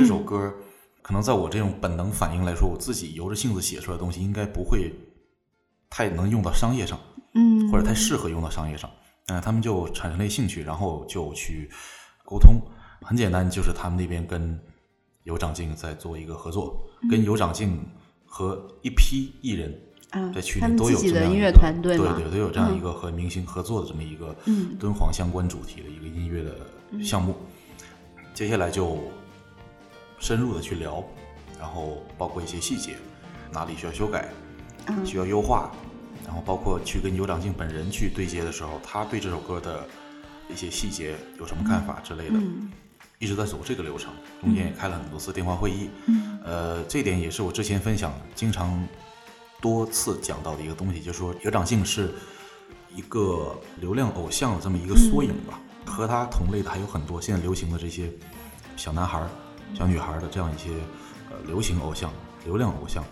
[0.00, 0.50] 这首歌，
[1.02, 4.90] 可能在我这种本能反应来说，我自己由着性子写出来的东西，应该不会
[5.90, 6.98] 太能用到商业上，
[7.34, 8.90] 嗯，或者太适合用到商业上。
[9.26, 11.70] 嗯，他们就产生了兴趣，然后就去
[12.24, 12.62] 沟通。
[13.02, 14.58] 很简单，就是他们那边跟
[15.24, 17.78] 尤长靖在做一个合作，跟尤长靖
[18.24, 19.78] 和一批艺人，
[20.34, 24.34] 在去年都有这样音乐团队，对对，都有这样一个和明星合作的这么一个
[24.78, 26.56] 敦煌相关主题的一个音乐的
[27.04, 27.36] 项目。
[28.32, 28.96] 接下来就
[30.20, 31.02] 深入的去聊，
[31.58, 32.94] 然后包括一些细节，
[33.50, 34.28] 哪里需要修改，
[34.86, 35.72] 嗯需要优化，
[36.24, 39.84] 然后包括去跟尤长靖本人去对接的时候，他对这首歌的
[40.48, 42.70] 一些细节有什么看法之类的，嗯
[43.18, 46.38] 一直在走这个流程，中间也开了很多次电话会议，嗯。
[46.42, 48.82] 呃，这点也是我之前分享经常
[49.60, 52.14] 多次讲到的一个东西，就是说尤长靖是
[52.94, 58.10] 一个流量偶像的这么一个缩影吧，和他同类的还有很多现在流行的这些
[58.74, 59.28] 小男孩儿、
[59.74, 60.70] 小女孩儿的这样一些
[61.30, 62.12] 呃流行偶像、
[62.44, 63.04] 流量偶像。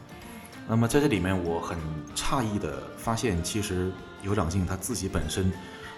[0.68, 1.78] 那么在这里面，我很
[2.14, 3.90] 诧异的发现，其实
[4.22, 5.50] 有长靖他自己本身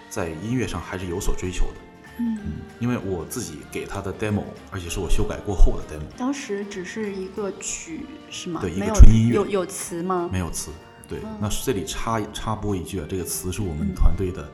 [0.09, 1.73] 在音乐上还是有所追求的。
[2.19, 2.37] 嗯，
[2.79, 8.61] 因为我自己给他的 demo，而且是我修改过后的 demo，当时只是一个曲是吗？
[8.61, 10.29] 对一个纯音乐有有词吗？
[10.31, 10.71] 没有词。
[11.07, 14.47] 对，嗯那这里插插播一句啊，这个词是我们团队的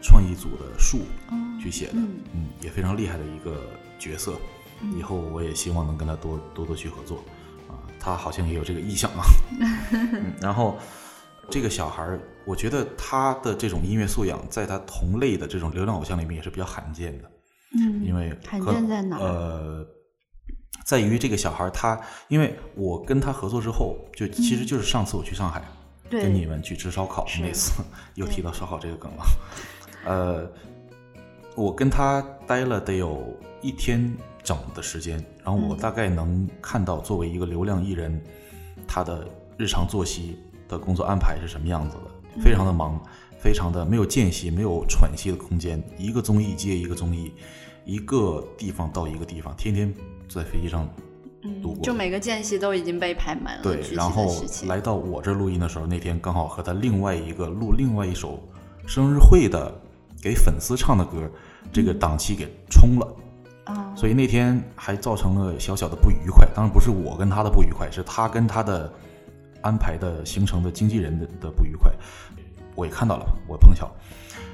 [0.00, 3.60] 创意组的树哦去写的，嗯嗯，也非常厉害的一个
[3.98, 4.38] 角色。
[4.96, 7.18] 以后我也希望能跟他多多多去合作
[7.68, 9.24] 啊，他好像也有这个意向啊。
[9.92, 10.78] 嗯、然后
[11.50, 17.30] 这个小孩儿，我觉得他的这种音乐素养，在他同类的这种流量偶像里面也是比较罕见的。
[17.72, 19.16] 嗯，因为罕可见在哪？
[19.18, 19.86] 呃，
[20.84, 25.62] 在于这个小孩儿他，因为我跟他合作之后，就其实就是上次我去上海、
[26.08, 27.82] 跟你们去吃烧烤那次，
[28.14, 29.24] 又提到烧烤这个梗了。
[30.06, 30.50] 呃，
[31.54, 34.12] 我跟他待了得有一天
[34.42, 38.20] 整的时间，然后我嗯大概能看到作为一个流量艺人，
[38.86, 39.26] 他的
[39.56, 43.00] 日常作息的工作安排是什么样子的，非常的忙，
[43.38, 47.32] 非常的没有间隙，没有喘息的空间，一个综艺接一个综艺，
[47.84, 49.94] 一个地方到一个地方，天天
[50.28, 50.92] 在飞机上度
[51.42, 51.76] 嗯，过。
[51.82, 54.26] 就每个间隙都已经被排满了，对然后
[54.66, 58.42] 来到我这儿录音的时候，那天刚好和他另外一个录另外一首
[58.86, 59.72] 生日会的
[60.22, 61.30] 给粉丝唱的歌，
[61.72, 63.06] 这个档期给冲了。
[63.96, 66.46] 所以那天还造成了小小的不愉快。
[66.54, 68.92] 当然不是我跟他的不愉快，是他跟他的
[69.62, 71.92] 安排的行程的经纪人的的不愉快。
[72.74, 73.90] 我也看到了，我碰巧，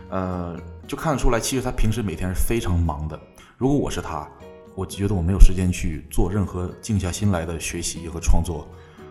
[0.09, 3.19] 呃，就看得出来，其实他平时每天是非常忙的。
[3.57, 4.27] 如果我是他，
[4.75, 8.67] 我觉得我没有时间去做任何静下心来的学习和创作，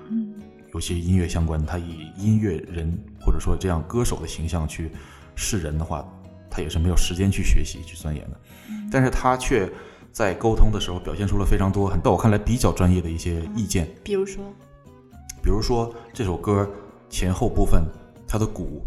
[0.10, 0.34] 嗯
[0.74, 1.66] 尤其是音乐相关。
[1.66, 2.92] 他以音乐人
[3.22, 4.92] 或者说这样歌手的形象去
[5.36, 6.06] 示人的话，
[6.50, 8.40] 他也是没有时间去学习去钻研的。
[8.92, 9.72] 但是他却
[10.16, 13.86] 在沟通的时候表现出了非常多，很在我看来比较专业的一些意见。
[14.02, 14.46] 比如说，
[15.44, 16.66] 比如说这首歌
[17.10, 17.84] 前后部分，
[18.26, 18.82] 它的鼓，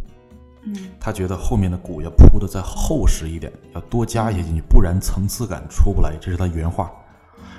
[0.62, 6.16] 嗯他觉得后面的鼓要铺的再厚实一点，要多加一些进去，不然层次感出不来。
[6.18, 6.90] 这是他原话。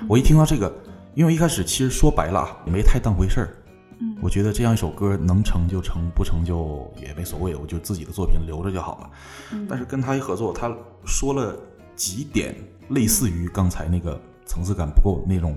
[0.08, 0.72] 我一听到这个，
[1.14, 3.56] 因为一开始其实说白了啊，也没太当回事儿。
[4.00, 9.10] 嗯我觉得这样一首歌能成就成，不成就也没所谓，我就自己的作品留着就好了。
[9.52, 11.54] 嗯但是跟他一合作，他说了
[12.00, 12.54] 几点
[12.88, 15.54] 类似于刚才那个层次感不够那种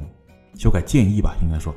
[0.57, 1.73] 修改建议吧，应该说，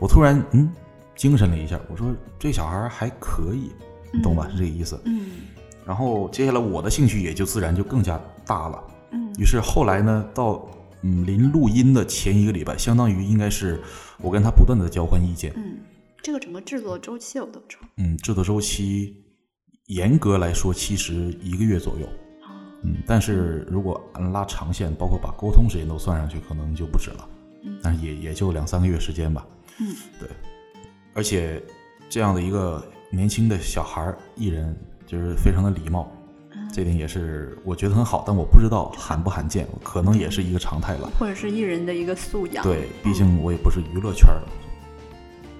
[0.00, 0.72] 我突然嗯
[1.14, 3.70] 精神了一下，我说这小孩还可以，
[4.10, 4.48] 你懂吧？
[4.50, 4.98] 是这个意思。
[5.04, 5.26] 嗯
[5.84, 8.82] 然后接下来我的兴趣也就自然就更加大了。
[9.10, 10.66] 嗯于是后来呢，到
[11.02, 13.78] 嗯临录音的前一个礼拜，相当于应该是
[14.22, 15.52] 我跟他不断的交换意见。
[15.54, 15.80] 嗯，
[16.22, 17.86] 这个整个制作周期有多长？
[17.98, 19.22] 嗯，制作周期
[19.88, 22.08] 严格来说其实一个月左右。
[22.78, 27.28] 啊，嗯，但是如果按拉长线，包括把沟通时间都算上去，可能就不止了。
[27.64, 29.44] 嗯但是也也就两三个月时间吧。
[29.80, 30.28] 嗯，对。
[31.12, 31.60] 而且
[32.08, 36.10] 这样的一个年轻的小孩儿艺人，就是非常的礼貌，
[36.54, 38.22] 嗯这点也是我觉得很好。
[38.24, 41.10] 但我不知道罕不罕见，可能也是一个常态了。
[41.18, 42.62] 或者是艺人的一个素养。
[42.62, 44.46] 对，毕竟我也不是娱乐圈儿的。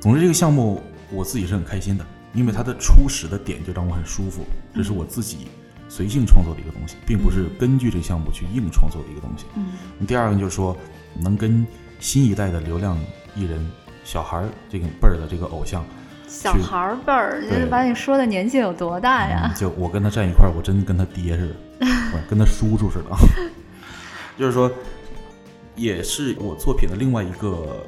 [0.00, 5.48] 总之，这个项目我自己是很开心的，因为它的初始的点就让我很舒服，这是我自己
[5.88, 9.46] 随性创作的一个东西，并不是根据这个项目去硬创作的一个东西。
[9.56, 10.76] 嗯第二个就是说，
[11.20, 11.66] 能跟
[11.98, 12.96] 新一代的流量
[13.34, 13.68] 艺人、
[14.04, 15.84] 小孩儿这个辈儿的这个偶像，
[16.28, 19.54] 小孩儿辈儿，就是把你说的年纪有多大呀嗯？
[19.56, 21.48] 就我跟他站一块儿，我真跟他爹似
[21.80, 23.16] 的， 我跟他叔叔似的。
[24.38, 24.70] 就是说，
[25.74, 27.84] 也是我作品的另外一个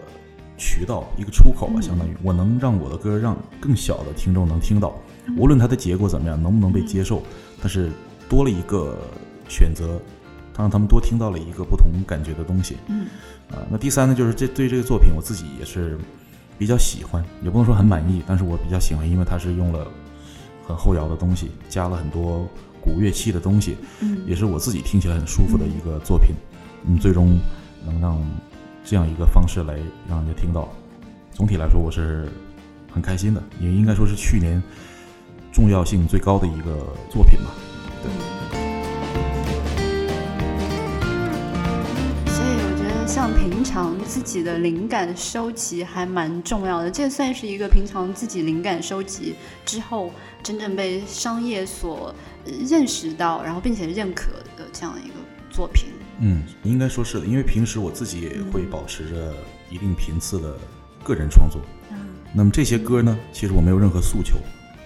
[0.58, 4.92] 渠道，一个出口相当于我能让我的歌让更小的听众能听到，
[5.36, 7.22] 无论它的结果怎么样，能不能被接受，
[7.60, 7.90] 但是
[8.28, 8.96] 多了一个
[9.48, 10.00] 选择，
[10.54, 12.76] 他让他们多听到了一个不同感觉的东西。
[12.88, 13.06] 嗯
[13.50, 15.98] 啊，那第三呢，就是这对这个作品我自己也是
[16.56, 19.86] 比较喜欢，也不能说很满意，但是我比较喜欢，因为它是用了
[20.66, 22.48] 很后摇的东西，加了很多
[22.80, 26.34] 古乐器的东西，嗯也是我自己听起来很舒服的一个作品。
[26.84, 27.38] 嗯，最终
[27.84, 28.18] 能让
[28.84, 30.68] 这样一个方式来让人家听到，
[31.32, 32.28] 总体来说我是
[32.92, 34.62] 很开心的，也应该说是去年
[35.52, 37.54] 重要性最高的一个作品吧。
[42.26, 49.34] 所以我觉得像平常自己的灵感收集还蛮重要的，这算是一个平常自己灵感收集
[49.66, 52.14] 之后真正被商业所
[52.68, 55.14] 认识到，然后并且认可的这样一个
[55.50, 55.90] 作品。
[56.20, 59.34] 嗯，应该说是的，因为平时我自己也会保持着
[59.70, 60.54] 一定频次的
[61.02, 61.60] 个人创作。
[61.90, 61.96] 嗯，
[62.34, 64.36] 那么这些歌呢，其实我没有任何诉求，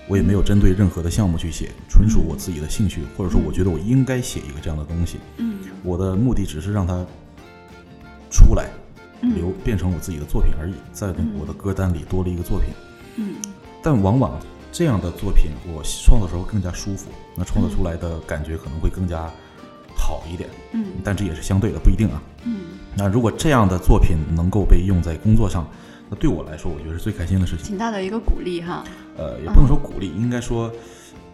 [0.07, 5.18] 我也没有针对任何的项目去写，纯属我自己的兴趣，或者说我觉得我应该写一个这样的东西。
[5.38, 7.05] 嗯，我的目的只是让它
[8.30, 8.68] 出来，
[9.22, 12.68] 嗯留变成我自己的作品而已，在我的歌单里多了一个作品。
[13.16, 13.36] 嗯
[13.82, 14.38] 但往往
[14.72, 19.30] 这样的作品，我创作的时候更加舒服，那创作出来的感觉可能会更加
[19.96, 20.50] 好一点。
[20.72, 22.22] 嗯但这也是相对的，不一定啊。
[22.44, 22.57] 嗯
[22.96, 25.66] 那如果这样的作品能够被用在工作上，
[26.11, 27.64] 那对我来说，我觉得是最开心的事情。
[27.66, 28.84] 挺大的一个鼓励哈。
[29.17, 30.71] 呃，也不能说鼓励，应该说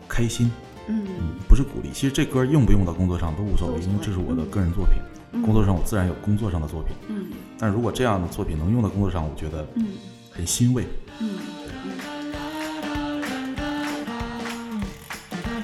[0.08, 0.50] 开心。
[0.86, 1.90] 嗯嗯，不是鼓励。
[1.92, 4.94] 其实这歌用不用到工作上都无所谓，因为这是我的个人作品。
[5.32, 7.26] 嗯工作上我自然有工作上的作品，嗯
[7.56, 9.86] 但如果这样的作品能用到工作上，我觉得嗯
[10.28, 10.84] 很欣慰。
[11.20, 11.38] 嗯。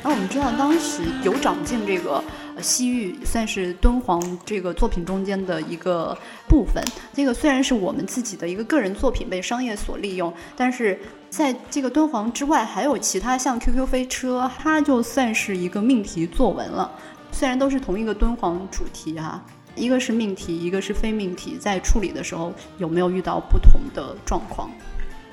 [0.05, 6.17] 那我们知道，当时有长进这个呃西域算是敦煌这个作品中间的一个
[6.49, 6.83] 部分。
[7.13, 10.99] 这个虽然是我们自己的一个个人作品被商业所利用，但是
[11.31, 16.91] 在这个敦煌之外，还有其他像 QQ 飞车，它就算是一个命题作文了。
[17.33, 19.45] 虽然都是同一个敦煌主题哈、
[19.75, 24.71] 一个是命题，一个是非命题，在处理的时候有没有遇到不同的状况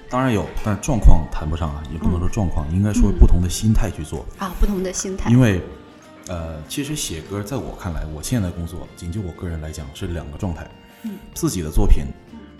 [0.09, 4.24] 当然有，但状况谈不上啊，也不能说状况，应该说嗯不同的心态去做。
[4.38, 4.53] 啊？
[4.59, 5.32] 不同的心态。
[5.32, 5.59] 因为，
[6.28, 10.69] 呃，其实写歌在我看来，我现在工作，仅就我个人来讲是两个状态。
[11.03, 12.05] 嗯，自己的作品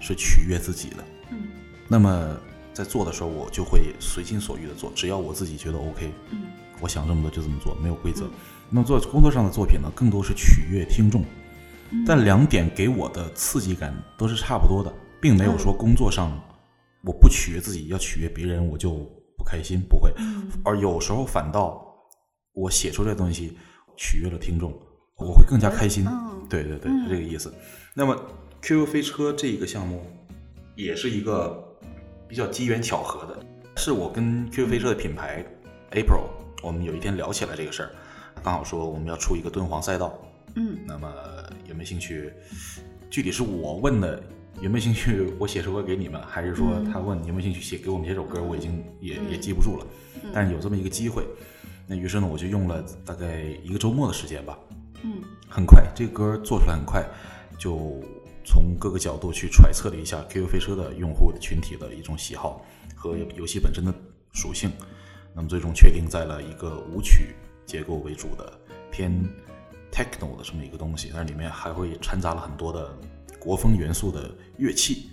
[0.01, 0.97] 是取悦自己的，
[1.32, 1.43] 嗯
[1.88, 2.38] 那么
[2.74, 6.41] 在做的时候，我就会随心所欲的做，只要我自己觉得 OK，嗯
[6.82, 8.32] 我想这么做就这么做，没有规则嗯。
[8.70, 11.24] 那么做工作上的作品呢，更多是取悦听众，
[11.91, 14.91] 嗯但两点给我的刺激感都是差不多的，
[15.22, 16.38] 并没有嗯说工作上
[17.03, 18.91] 我不取悦自己，要取悦别人我就
[19.38, 20.11] 不开心，不会。
[20.18, 21.93] 嗯而有时候反倒
[22.54, 23.58] 我写出这东西
[23.97, 24.72] 取悦了听众，
[25.18, 26.06] 我会更加开心。
[26.08, 27.51] 嗯对对对，嗯是这个意思。
[27.93, 28.16] 那么
[28.62, 30.06] QQ 飞车这一个项目，
[30.76, 31.64] 也是一个
[32.28, 33.43] 比较机缘巧合的，
[33.78, 35.43] 是我跟 QQ 飞车的品牌
[35.91, 36.26] April，
[36.62, 37.89] 我们有一天聊起来这个事儿，
[38.43, 40.20] 刚好说我们要出一个敦煌赛道，
[40.56, 41.12] 嗯那么
[41.68, 42.32] 有没有兴趣？
[43.10, 44.22] 具体是我问的
[44.62, 48.43] 有没有兴趣，我写首歌给你们，还是说嗯他问你有没有兴趣写给我们写首歌？
[48.43, 49.88] 我已经也也记不住了，
[50.34, 51.24] 但是有这么一个机会，
[51.86, 54.58] 那于是呢，我就用了大概一个周末的时间吧，
[55.04, 57.06] 嗯很快，这个歌做出来很快，
[57.60, 58.02] 就
[58.46, 62.66] 从各个角度去揣测了一下 QQ 飞车的用户群体的一种喜好
[62.96, 63.94] 和游戏本身的
[64.32, 64.72] 属性，
[65.36, 68.52] 那么最终确定在了一个舞曲结构为主的
[68.92, 69.12] 偏
[69.92, 72.98] techno 的这么一个东西，但是里面还会掺杂了很多的
[73.40, 75.10] 国风元素的乐器。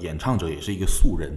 [0.00, 1.30] 演唱者也是一个素人，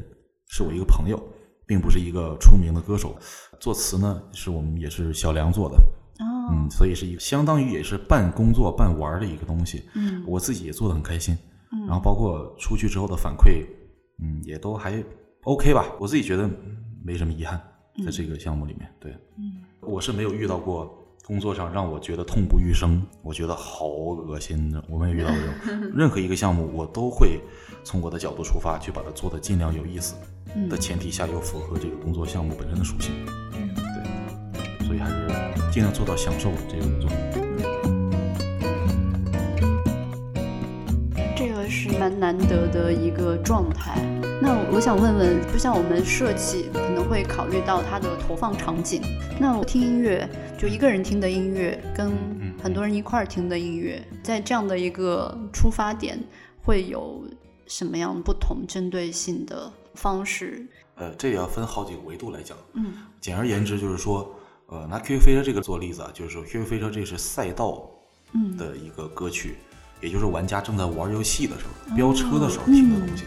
[0.48, 1.22] 是我一个朋友，
[1.68, 3.16] 并不是一个出名的歌手。
[3.60, 9.84] 作词呢，是我们也是小梁做的，哦嗯，所以是一个相当于也是半工作半玩儿的一个东西。
[9.96, 11.38] 嗯我自己也做的很开心，
[11.72, 13.66] 嗯然后包括出去之后的反馈，
[14.22, 15.04] 嗯，也都还
[15.44, 15.86] OK 吧。
[16.00, 17.62] 我自己觉得嗯没什么遗憾，
[18.06, 25.92] 在这个项目里面，对，嗯我是没有遇到过工作上让我觉得痛不欲生，我觉得好恶心的，我没有遇到过这种。
[25.96, 27.40] 任何一个项目，我都会
[27.84, 30.16] 从我的角度出发，去把它做的尽量有意思
[30.56, 33.12] 嗯的前提下，又符合这个工作项目本身的属性。
[33.54, 35.28] 嗯对，所以还是
[35.72, 37.10] 尽量做到享受这个工作。
[41.36, 44.02] 这个是蛮难得的一个状态。
[44.42, 49.02] 那我想问问，就像我们设计可能会考虑到它的投放场景，
[49.40, 50.28] 那我听音乐，
[50.58, 52.12] 就一个人听的音乐跟
[52.62, 56.20] 很多人一块儿听的音乐，在这样的一个出发点，
[56.62, 57.24] 会有
[57.68, 60.66] 什么样不同针对性的方式？
[60.96, 62.58] 呃，这也要分好几个维度来讲。
[62.74, 62.94] 嗯。
[63.20, 64.30] 简而言之，就是说，
[64.68, 67.90] 呃，拿 QQ 飞车这个做例子啊，就是说 QQ 飞车这是赛道
[68.34, 68.56] 嗯。
[68.58, 69.56] 的一个歌曲，
[70.02, 73.24] 也就是玩家正在玩游戏的时候、飙车的时候听的东西。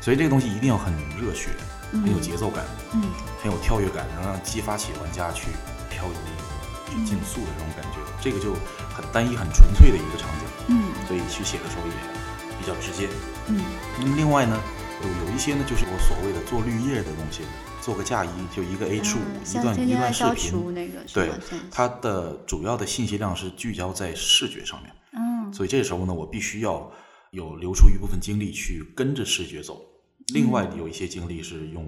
[0.00, 1.50] 所以这个东西一定要很热血，
[1.92, 2.64] 很有节奏感，
[2.94, 3.02] 嗯。
[3.42, 5.48] 很有跳跃感，能让激发起玩家去
[5.90, 8.54] 漂移、去竞速的这种感觉，这个就
[8.94, 10.92] 很单一、很纯粹的一个场景，嗯。
[11.06, 12.23] 所以去写的时候也
[12.64, 13.08] 比较直接。
[13.48, 13.60] 嗯。
[14.00, 14.58] 那么另外呢，
[15.02, 17.42] 有有一些呢，就是我所谓的做绿叶的东西，
[17.82, 21.30] 做个嫁衣，就一个 H 五、嗯一段一段视频，那个对
[21.70, 25.52] 它的主要的信息量是聚焦在视觉上面，嗯。
[25.52, 26.90] 所以这时候呢，我必须要
[27.30, 29.84] 有留出一部分精力去跟着视觉走，
[30.32, 31.84] 另外有一些精力是用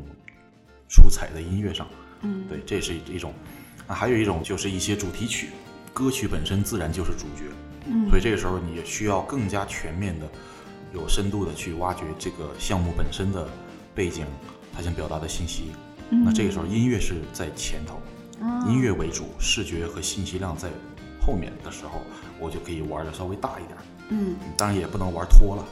[0.91, 1.89] 出彩的音乐上，
[2.21, 2.45] 嗯。
[2.49, 3.33] 对，这是一种。
[3.89, 5.51] 那还有一种就是一些主题曲，
[5.95, 7.45] 歌曲本身自然就是主角，
[7.87, 8.09] 嗯。
[8.11, 10.29] 所以这个时候你也需要更加全面的、
[10.93, 13.49] 有深度的去挖掘这个项目本身的
[13.95, 14.25] 背景，
[14.75, 15.73] 他想表达的信息。
[16.09, 18.01] 那这个时候音乐是在前头，
[18.41, 20.69] 哦音乐为主，视觉和信息量在
[21.21, 22.03] 后面的时候，
[22.39, 23.77] 我就可以玩的稍微大一点。
[24.09, 25.65] 嗯当然也不能玩脱了，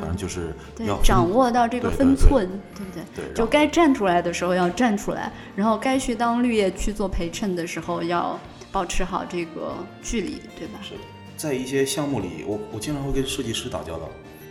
[0.00, 3.04] 反正就是对要，分掌握到这个分寸，对不对？
[3.14, 8.36] 对，就该站出来的时候要站出来，然后该去当绿叶去做陪衬的时候要
[8.72, 10.80] 保持好这个距离，对吧？
[10.82, 10.94] 是
[11.36, 14.08] 在一些项目里，我我经常会跟设计师打交道，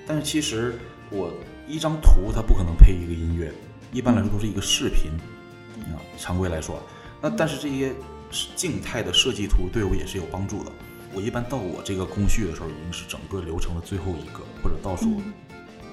[0.07, 0.75] 但是其实
[1.09, 1.31] 我
[1.67, 3.51] 一张图它不可能配一个音乐，
[3.91, 5.11] 一般来说都是一个视频，
[5.93, 6.81] 啊，常规来说，
[7.21, 7.93] 那但是这些
[8.55, 10.71] 静态的设计图对我也是有帮助的。
[11.13, 15.21] 我一般到我这个工序的时候，已经是整个流程的最后一个或者倒数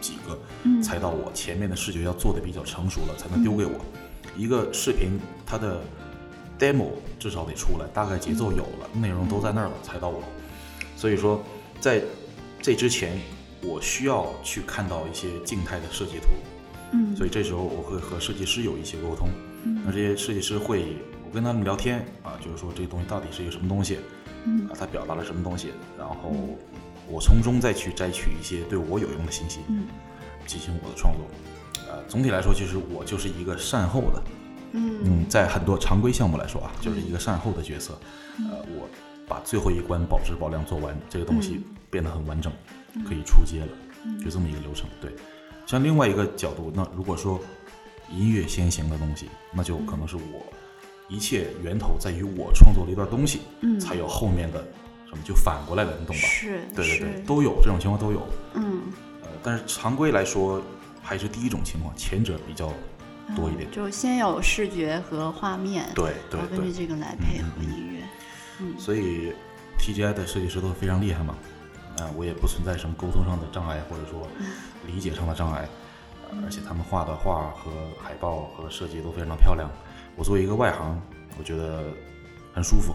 [0.01, 3.73] 几个，嗯才到我前面的视觉要做的比较成熟了，才能丢给我。
[4.37, 5.81] 一个视频它的
[6.59, 10.23] demo 至少得出来，大概节奏有了，内容都在那儿了，才到我。
[10.97, 11.43] 所以说，
[11.81, 12.03] 在
[12.61, 13.19] 这之前，
[13.65, 16.29] 我需要去看到一些静态的设计图，
[16.93, 17.17] 嗯。
[17.17, 19.29] 所以这时候我会和设计师有一些沟通。
[19.65, 19.83] 嗯。
[19.85, 20.97] 那这些设计师会，
[21.27, 23.99] 我跟他们聊天啊，就是说这个东西到底是一个什么东西，
[24.45, 24.69] 嗯。
[24.69, 26.33] 啊，它表达了什么东西，然后
[27.09, 29.87] 我从中再去摘取一些对我有用的信息，嗯。
[30.47, 31.25] 进行我的创作。
[31.91, 34.23] 呃，总体来说，其实我就是一个善后的，
[34.73, 34.99] 嗯。
[35.05, 37.99] 嗯，在很多常规项目来说啊，就是一个善后的角色。
[38.51, 38.89] 呃，我
[39.27, 42.53] 把最后一关保质保量做完，这个东西变得很完整，
[43.03, 43.69] 可以出街了，
[44.23, 44.89] 就这么一个流程。
[45.01, 45.11] 对，
[45.67, 47.41] 像另外一个角度，那如果说
[48.11, 50.47] 音乐先行的东西，那就可能是我
[51.09, 54.65] 一切源头在于我创作了一段东西，嗯才有后面的
[55.09, 56.23] 什么就反过来了，你懂吧？
[56.23, 58.27] 是对对对，都有这种情况都有。
[58.55, 58.83] 嗯
[59.23, 60.63] 呃，但是常规来说
[61.03, 62.73] 还是第一种情况，前者比较
[63.35, 63.71] 多一点。
[63.71, 68.01] 就先有视觉和画面，对对对然后根据，这个来配合音乐。
[68.79, 69.33] 所以
[69.79, 71.35] TGI 的设计师都非常厉害嘛，
[71.99, 74.27] 啊、我也不存在什么沟通上的障碍，或者说
[74.87, 75.69] 理解上的障碍，
[76.31, 77.71] 呃而且他们画的画和
[78.03, 79.71] 海报和设计都非常的漂亮。
[80.17, 81.01] 我作为一个外行，
[81.39, 81.85] 我觉得
[82.53, 82.95] 很舒服，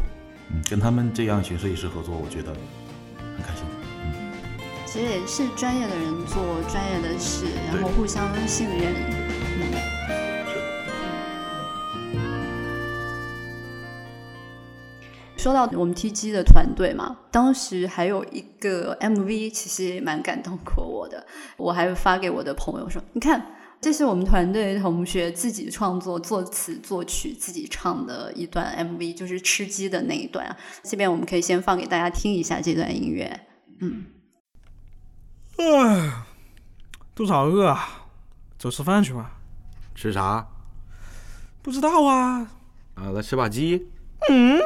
[0.52, 3.66] 嗯，跟他们这样一群设计师合作，我觉得很开心。
[4.86, 9.29] 其实也是专业的人做专业的事，然后互相信任。
[15.40, 21.26] 说到我们 TG 的团队嘛，当时还有一个 MV，其实也蛮感动过我的。
[21.56, 30.58] 我还发给我的朋友说：“你看，这是我们团队同学自己创作、作词、作曲、自己唱的一段 MV，就是吃鸡的那一段啊。
[30.84, 33.40] 这边我们可以先放给大家听一下这段音乐。
[33.80, 34.08] 嗯，
[35.58, 36.28] 啊，
[37.16, 38.08] 肚子好饿啊，
[38.58, 39.38] 走吃饭去吧。
[39.96, 40.46] 吃啥？
[41.62, 42.52] 不知道啊，
[42.96, 43.88] 啊，来吃把鸡。
[44.28, 44.62] 是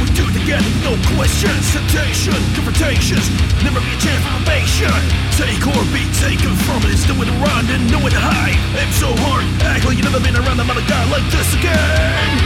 [0.00, 1.72] we do it together, no questions.
[1.72, 3.28] Temptation, confrontations,
[3.62, 4.88] never be a chance for ovation.
[5.36, 8.56] Take or be taken from it, it's to run and nowhere to hide.
[8.80, 10.60] Aim so hard, act like you've never been around.
[10.60, 12.44] I'm not a guy like this again.”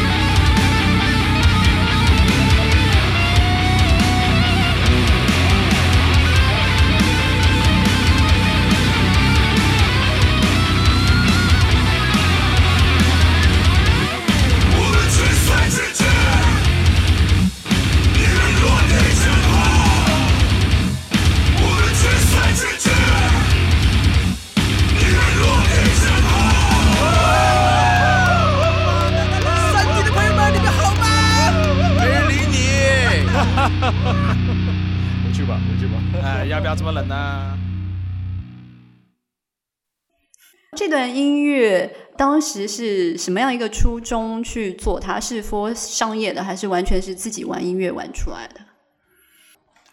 [42.22, 45.18] 当时是什么样一个初衷去做它？
[45.18, 48.60] 是 for 商业的，还是完全是自己玩音乐玩出来的？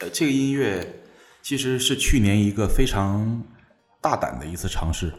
[0.01, 1.01] 呃，这个音乐
[1.41, 3.41] 其实是去年一个非常
[3.99, 5.11] 大胆的一次尝试，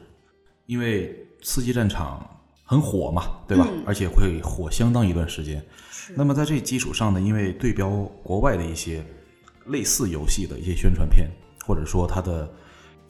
[0.67, 1.09] 因为
[1.45, 2.25] 《刺激战场》
[2.71, 3.67] 很火嘛，对吧？
[3.85, 5.61] 而且会火相当一段时间。
[6.15, 7.91] 那么在这基础上呢，因为对标
[8.23, 9.05] 国外的一些
[9.67, 11.29] 类似游戏的一些宣传片，
[11.67, 12.49] 或者说它的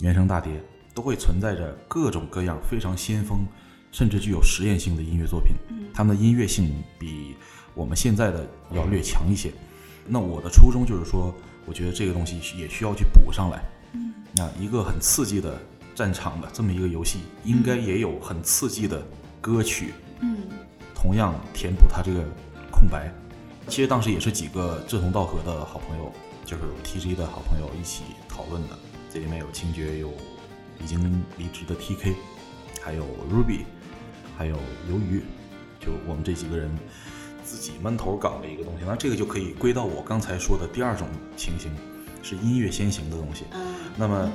[0.01, 0.59] 原声大碟，
[0.95, 3.41] 都会存在着各种各样非常先锋，
[3.93, 5.55] 甚至具有实验性的音乐作品。
[5.93, 7.35] 他们的音乐性比
[7.75, 9.53] 我们现在的要略强一些。
[10.07, 11.35] 那我的初衷就是说，
[11.67, 13.63] 我觉得这个东西也需要去补上来。
[14.33, 15.61] 那一个很刺激的
[15.95, 19.05] 战场的这么一个游戏，应该也有很刺激的
[19.41, 20.39] 歌曲，嗯，
[20.95, 22.25] 同样填补它这个
[22.71, 23.13] 空白。
[23.69, 26.13] 其实当时也是几个志同道合的好朋友，
[26.45, 28.79] 就是 TG 的好朋友一起讨论的。
[29.13, 30.13] 这里面有清爵，有
[30.83, 32.15] 已经离职的 TK，
[32.81, 33.65] 还有 Ruby，
[34.41, 34.57] 还有
[34.89, 35.23] 鱿鱼，
[35.79, 36.71] 就我们这几个人
[37.45, 38.87] 自己闷头搞的一个东西。
[38.87, 41.71] 那这个就可以归到我刚才说的第二种情形，
[42.23, 43.45] 是音乐先行的东西。
[43.99, 44.33] 那么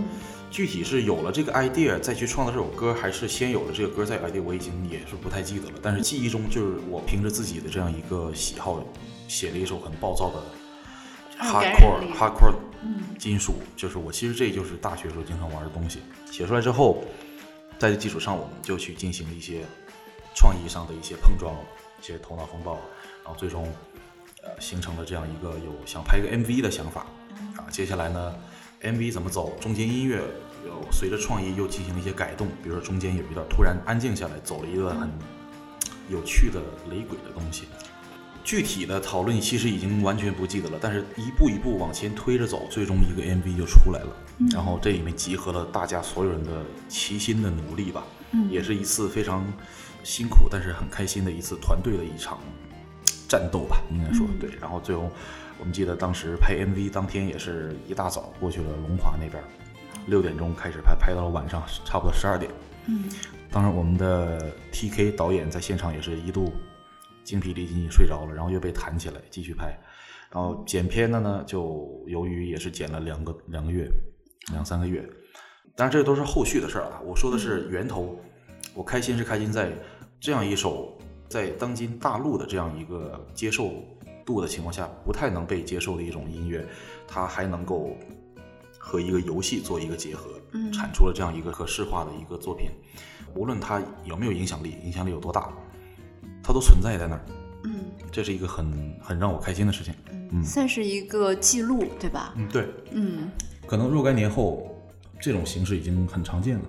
[0.52, 5.80] 具体是有了这个 idea 再去创造这首歌，还是先有了这个歌再有 idea，我已经也是不太记得了。
[5.82, 8.80] 但是记忆中就是我凭着自己的这样一个喜好，
[9.28, 12.54] 写了一首很暴躁的 hardcore 力 hardcore
[13.18, 15.98] 金属，就是我其实这就是大学时候经常玩的东西。
[16.30, 17.04] 写出来之后，
[17.80, 19.64] 在这基础上，我们就去进行一些
[20.36, 21.56] 创意上的一些碰撞，
[22.02, 22.74] 一些头脑风暴，
[23.24, 23.68] 然后最终
[24.44, 27.06] 呃形成了这样一个有想拍一个 MV 的想法
[27.58, 27.66] 啊。
[27.72, 28.36] 接下来呢
[28.82, 30.18] ，MV 怎么走，中间音乐
[30.66, 35.10] 有随着创意又进行了一些改动，比如说中间有一段突然安静下来，走了一段很
[36.10, 36.60] 有趣的
[36.92, 37.64] 雷鬼的东西。
[38.44, 44.16] 具体的讨论其实已经完全不记得了，但是一步一步往前推着走，最终一个 MV 就出来了。
[44.52, 48.04] 然后这里面集合了大家所有人的齐心的努力吧，
[48.48, 49.44] 也是一次非常
[50.06, 52.38] 辛苦但是很开心的一次团队的一场
[53.28, 54.52] 战斗吧，应该说对。
[54.62, 55.10] 然后最后
[55.60, 59.44] 我们记得当时拍 MV 当天也是一大早过去了龙华那边，
[60.06, 62.52] 六点钟开始拍，拍到了晚上差不多十二点。
[62.88, 63.10] 嗯，
[63.50, 66.54] 当然我们的 TK 导演在现场也是一度
[67.24, 69.76] 精疲力尽睡着了，然后又被弹起来继续拍。
[70.30, 73.90] 然后剪片的呢，就由于也是剪了两个两个月，
[74.52, 75.04] 两三个月。
[75.76, 78.20] 当然这都是后续的事儿啊，我说的是源头。
[78.74, 79.72] 我开心是开心在
[80.26, 80.92] 这样一首
[81.30, 83.76] 在当今大陆的这样一个接受
[84.26, 86.66] 度的情况下不太能被接受的一种音乐，
[87.08, 87.96] 它还能够
[88.80, 92.72] 和一个游戏做一个结合，嗯产出了这样一个可视化的一个作品。
[93.36, 95.54] 无论它有没有影响力，影响力有多大，
[96.42, 97.22] 它都存在在那儿。
[97.66, 99.94] 嗯这是一个很很让我开心的事情。
[100.32, 102.34] 嗯算是一个记录，对吧？
[102.36, 103.30] 嗯，对，嗯
[103.68, 104.76] 可能若干年后，
[105.22, 106.66] 这种形式已经很常见了，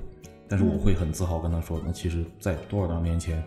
[0.49, 3.43] 但是我会很自豪跟他说，那其实，在多少多少年前，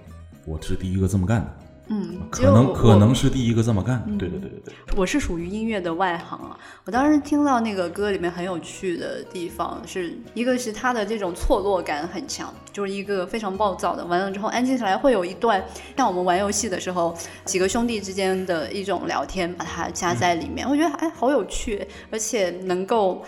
[0.45, 1.47] 我是第一个这么干的，
[1.88, 4.18] 嗯，可能可能是第一个这么干的。
[4.18, 6.58] 对对对对对，我是属于音乐的外行啊。
[6.86, 15.64] 我当时听到那个歌里面很有趣的地方是，一个是它的这种错落感很强，就是一个非常暴躁的，完了之后安静下来会有一段
[15.95, 23.24] 像我们玩游戏的时候，几个兄弟之间的一种聊天，把它加在里面，我觉得哎好有趣，而且能够。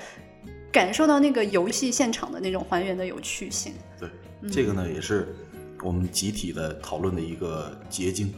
[0.71, 3.73] 感受到那个游戏现场的那种还原的有趣性。
[3.99, 4.09] 对，
[4.49, 5.35] 这个呢也是
[5.83, 8.33] 我们集体的讨论的一个结晶。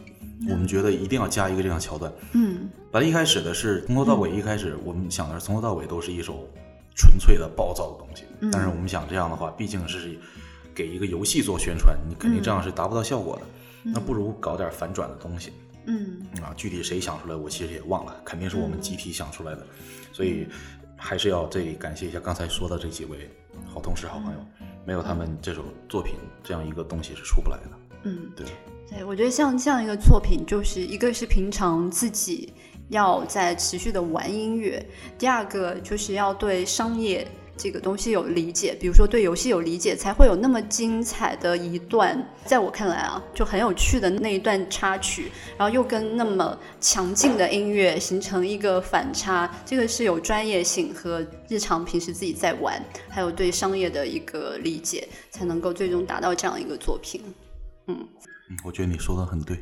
[0.48, 2.12] 我们觉得一定要加一个这样的桥段。
[2.32, 6.48] 嗯本来一开始的是从头到尾，一开始我们想的是从头到尾都是一首
[6.94, 8.24] 纯粹的暴躁的东西。
[8.52, 10.18] 但是我们想这样的话，毕竟是
[10.74, 13.42] 给一个游戏做宣传，你肯定这样是达不到效果的。
[13.84, 15.52] 那不如搞点反转的东西。
[15.86, 19.66] 嗯啊，具体谁想出来，我其实也忘了，肯定是我们集体想出来的，
[20.12, 20.46] 所以
[21.04, 23.30] 还是要这里感谢一下刚才说的这几位
[23.66, 24.38] 好同事、好朋友，
[24.86, 27.70] 没有他们，这首作品这样一个东西是出不来的。
[28.04, 28.46] 嗯，对，
[28.88, 32.54] 对，我觉得像这样一个作品，就是一个是平常自己
[32.88, 34.82] 要在持续的玩音乐，
[35.18, 57.22] 第二个就是要对商业这个东西有理解，比如说对游戏有理解，才会有那么精彩的一段，在我看来啊，就很有趣的那一段插曲，然后又跟那么强劲的音乐形成一个反差，这个是有专业性和日常平时自己在玩，还有对商业的一个理解，才能够最终达到这样一个作品。
[57.86, 58.08] 嗯，
[58.64, 59.58] 我觉得你说的很对。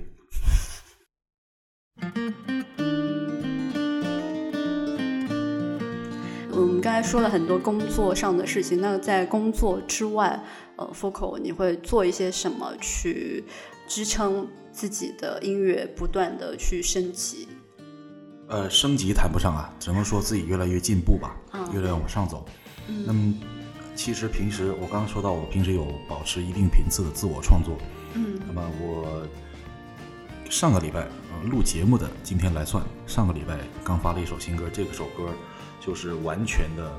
[6.55, 10.39] 我们刚才说了很多工作上的事情，那在工作之外，
[10.77, 13.43] 呃，Focal 你会做一些什么去
[13.89, 17.49] 支撑自己的音乐不断的去升级？
[18.49, 22.45] 呃，升级谈不上啊，只能说自己越来越进步吧，嗯越来越往上走。
[23.07, 23.35] 那么，
[23.97, 27.79] 其实平时我刚刚说到，我平时有保持一定频次的自我创作。
[28.15, 29.27] 嗯那么我
[30.51, 35.31] 上个礼拜呃录节目的今天来算，上个礼拜刚发了一首新歌，这个首歌
[35.85, 36.93] 就是完全的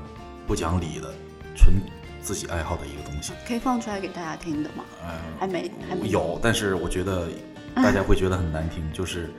[0.46, 1.10] 不讲理的，
[1.56, 1.74] 纯
[2.22, 3.32] 自己爱好的一个东西。
[3.48, 4.84] 可以放出来给大家听的吗？
[5.02, 5.08] 呃，
[5.40, 7.28] 还没，还没有，但是我觉得
[7.74, 9.30] 大家会觉得很难听，就是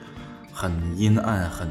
[0.52, 1.68] 很阴暗、很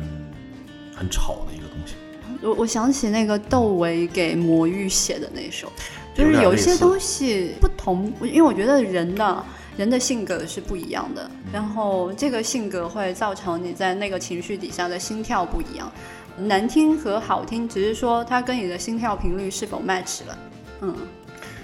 [0.95, 1.95] 很吵的一个东西。
[2.41, 5.71] 我我想起那个窦唯给魔芋写的那首，
[6.15, 9.45] 就是有点类似有些东西不同，因为我觉得人的
[9.75, 15.91] 人的性格是不一样的，然后这个性格会造成你在那个情绪底下的心跳不一样。
[16.37, 20.37] 难听和好听，只是说它跟你的心跳频率是否 match 了。
[20.81, 20.95] 嗯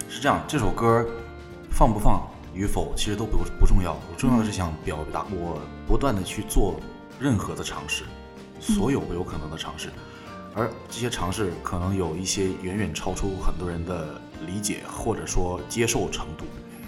[0.10, 1.06] 是这样，这首歌
[1.70, 2.22] 放不放
[2.54, 6.80] 与否其实都不不重要，我重要的是想表达我不断的去做
[7.20, 8.04] 任何的尝试，
[8.60, 9.90] 所有有可能的尝试，
[10.54, 16.46] 而这些尝试可能有一些远远超出很多人的理解或者说接受程度。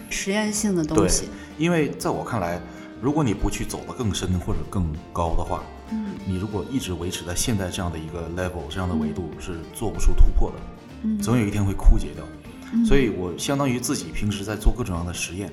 [0.10, 2.62] 实验性的东西，，因为在我看来，
[3.02, 5.64] 如果你不去走得更深或者更高的话，
[5.94, 6.06] 嗯。
[6.26, 10.58] 你如果一直维持在现在这样的一个 level 这样的维度，是做不出突破的，
[11.04, 11.20] 嗯。
[11.20, 12.26] 总有一天会枯竭掉。
[12.84, 15.52] 所以我相当于自己平时在做各种各样的实验，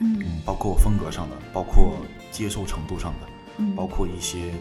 [0.00, 0.18] 嗯。
[0.20, 1.96] 嗯，包括风格上的，包括
[2.30, 3.28] 接受程度上的，
[3.58, 3.74] 嗯。
[3.74, 4.52] 包括一些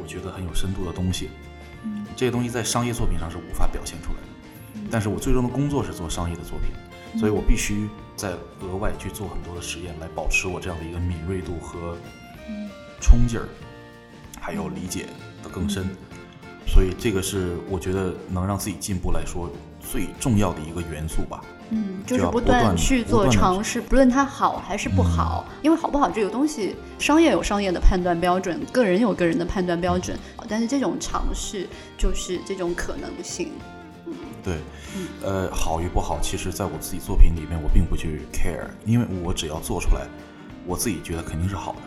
[0.00, 1.30] 我觉得很有深度的东西。
[1.84, 2.04] 嗯。
[2.14, 4.26] 这些东西在商业作品上是无法表现出来的。
[4.90, 11.96] 但是我最终的工作是做商业的作品，所以我必须在额外去做很多的实验，来保持我这样的一个敏锐度和
[13.00, 13.48] 冲劲儿，
[14.40, 15.06] 还有理解
[15.42, 15.86] 的更深。
[16.66, 21.42] 所以这个是我觉得能让自己进步来说最重要的一个元素吧。
[21.70, 30.18] 嗯，就就是不断去做尝试，不论它好还是不好，因为好不好这个东西，商业有商业的判断标准，个人有个人的判断标准，
[30.48, 33.52] 但是这种尝试就是这种可能性。
[34.06, 34.58] 嗯对，
[35.22, 40.08] 呃，好与不好，其实在我自己作品里面，我并不去 care，因为我只要做出来，
[40.66, 41.78] 我自己觉得肯定是好的。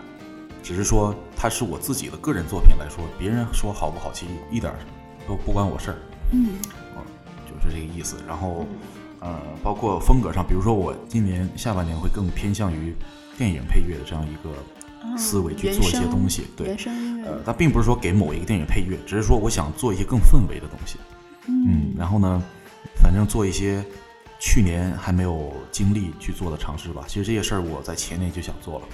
[0.63, 4.79] 只是说它是我自己的个人作品来说，别人说好不好，其实一点儿
[5.27, 5.97] 都不关我事儿。
[6.31, 6.53] 嗯
[7.45, 8.15] 就是这个意思。
[8.27, 8.65] 然后，
[9.19, 12.95] 呃，包括风格上，比如说我今年下半年会更偏向于
[13.37, 16.47] 电影配乐的这样一个思维去做一些东西。
[16.57, 16.75] 对
[17.25, 20.97] 呃，它并不是说给某一个电影配乐，只是说我想做一些更氛围的东西。
[21.47, 22.41] 嗯，然后呢，
[22.95, 23.85] 反正做一些
[24.39, 27.03] 去年还没有精力去做的尝试吧。
[27.07, 28.87] 其实这些事儿我在前年就想做了，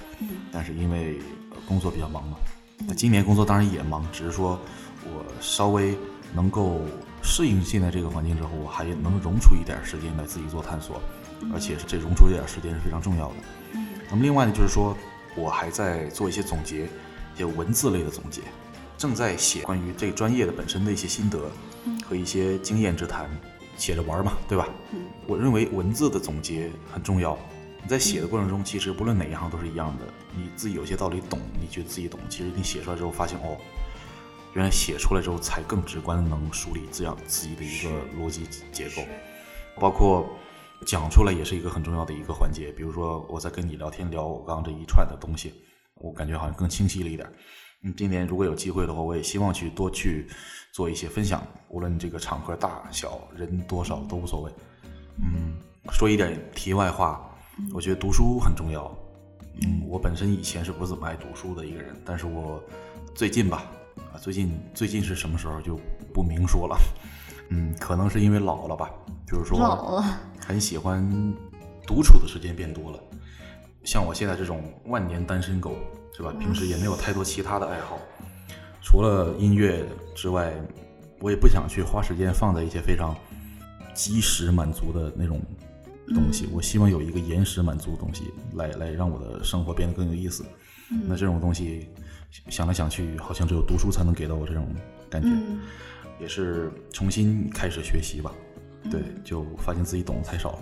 [0.51, 1.23] 但是因为、呃
[1.69, 2.37] 工作比较忙嘛，
[2.87, 4.59] 那今年工作当然也忙，只是说
[5.05, 5.95] 我稍微
[6.33, 6.81] 能够
[7.21, 10.99] 适应现在这个环境之后，我还能容出一点时间来自己做探索，
[11.53, 13.35] 而且是这容出一点时间是非常重要的。
[14.09, 14.97] 那么另外呢，就是说
[15.35, 16.85] 我还在做一些总结，
[17.35, 18.41] 一些文字类的总结，
[18.97, 21.39] 正在写关于这个专业的本身的一些心得
[22.03, 23.29] 和一些经验之谈，
[23.77, 24.67] 写着玩嘛，对吧？
[25.27, 27.37] 我认为文字的总结很重要。
[27.81, 30.05] 你在写的过程中，其实不论哪一行都是一样的。
[30.35, 33.57] 你自己有些道理懂，你觉得自己懂，其实你写出来之后发现，哦，
[34.53, 39.03] 原来写出来之后才更直观的能梳理这样自己的一个逻辑结构，
[39.79, 40.29] 包括
[40.85, 42.71] 讲出来也是一个很重要的一个环节。
[42.71, 45.53] 比如说我在跟你聊天聊我刚刚这一串的东西，
[45.95, 47.27] 我感觉好像更清晰了一点。
[47.83, 50.27] 嗯，今年如果有机会的话，我也希望去多去
[50.73, 54.51] 做一些分享，无论这个场合大小，人多少都无所谓。
[55.21, 55.57] 嗯，
[55.91, 57.28] 说一点题外话，
[57.73, 58.95] 我觉得读书很重要。
[59.61, 62.63] 嗯，我本身以前是不怎么爱读书的一个人，但是我
[63.13, 63.65] 最近吧，
[64.13, 65.79] 啊，最近最近是什么时候就
[66.13, 66.77] 不明说了。
[67.49, 68.89] 嗯，可能是因为老了吧，
[69.27, 71.03] 就是说老了，很喜欢
[71.85, 72.99] 独处的时间变多了。
[73.83, 75.75] 像我现在这种万年单身狗，
[76.15, 76.31] 是吧？
[76.39, 77.97] 平时也没有太多其他的爱好，
[78.81, 79.85] 除了音乐
[80.15, 80.53] 之外，
[81.19, 83.15] 我也不想去花时间放在一些非常
[83.93, 85.41] 及时满足的那种
[86.13, 86.47] 东西。
[86.51, 90.45] 我希望有一个延时满足的东西，来来让我的生活变得更有意思。
[91.07, 91.87] 那这种东西
[92.49, 94.67] 想来想去，好像只有读书才能给到我这种
[95.09, 95.29] 感觉。
[96.19, 98.33] 也是重新开始学习吧，
[98.91, 100.59] 对，就发现自己懂得太少了。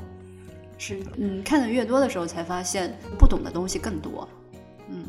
[0.78, 4.30] 是，嗯，看的越多的时候，才发现不懂的东西更多。
[4.88, 5.04] 嗯，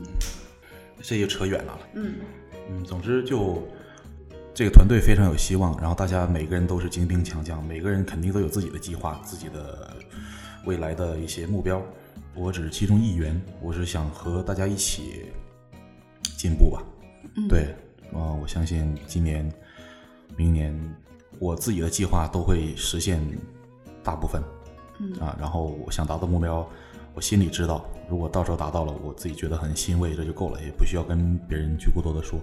[1.02, 1.78] 这就扯远了。
[1.92, 2.14] 嗯
[2.70, 3.68] 嗯，总之就
[4.54, 9.94] 这个团队非常有希望，然后大家每个人都是精兵强将，每个人肯定都有自己的计划、自己的
[10.64, 11.82] 未来的一些目标。
[12.34, 15.26] 我只是其中一员，我是想和大家一起
[16.36, 16.82] 进步吧。
[17.36, 17.74] 嗯，对，
[18.12, 19.50] 啊，我相信今年。
[20.36, 20.72] 明年
[21.40, 23.20] 我自己的计划都会实现
[24.04, 24.40] 大部分，
[25.00, 26.64] 嗯啊，然后我想达到目标，
[27.12, 32.38] 我心里知道，如果到时候达到了，我自己觉得很欣慰，这就够了，也不需要跟别人去过多的说，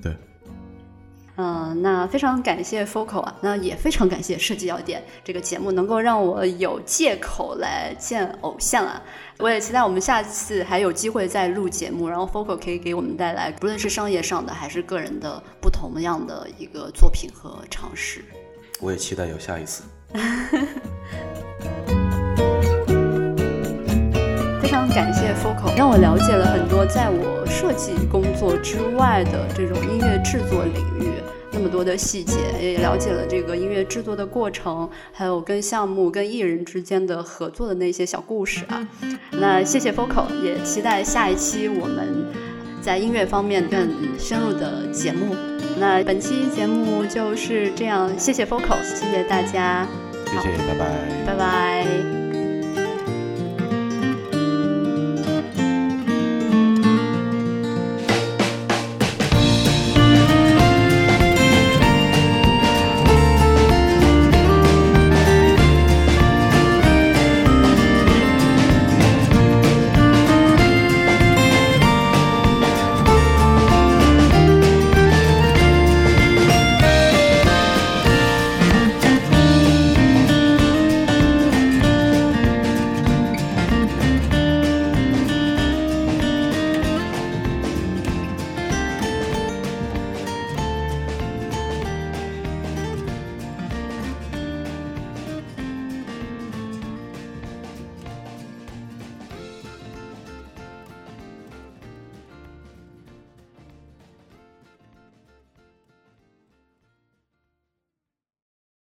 [0.00, 0.16] 对。
[1.36, 9.02] 嗯，那非常感谢 Focal 啊，那也非常感谢设计要点这个节目，能够让我有借口来见偶像啊。
[9.38, 18.24] 我也期待我们下次还有机会再录节目，然后 Focal 可以给我们带来不论是商业上的还是个人的不同样的一个作品和尝试。
[18.80, 19.82] 我也期待有下一次。
[24.96, 31.10] 感谢 Focal，让我了解了很多在我设计工作之外的这种音乐制作领域。
[31.52, 38.88] 那么多的细节，也了解了这个音乐制作的过程，还有跟项目、跟艺人之间的合作的那些小故事啊。
[39.32, 42.32] 那谢谢 Focal，也期待下一期我们
[42.80, 45.36] 在音乐方面更深入的节目。
[45.78, 49.86] 那本期节目就是这样，谢谢 Focal，谢谢大家，
[50.24, 50.86] 谢谢，拜拜，
[51.26, 52.25] 拜拜。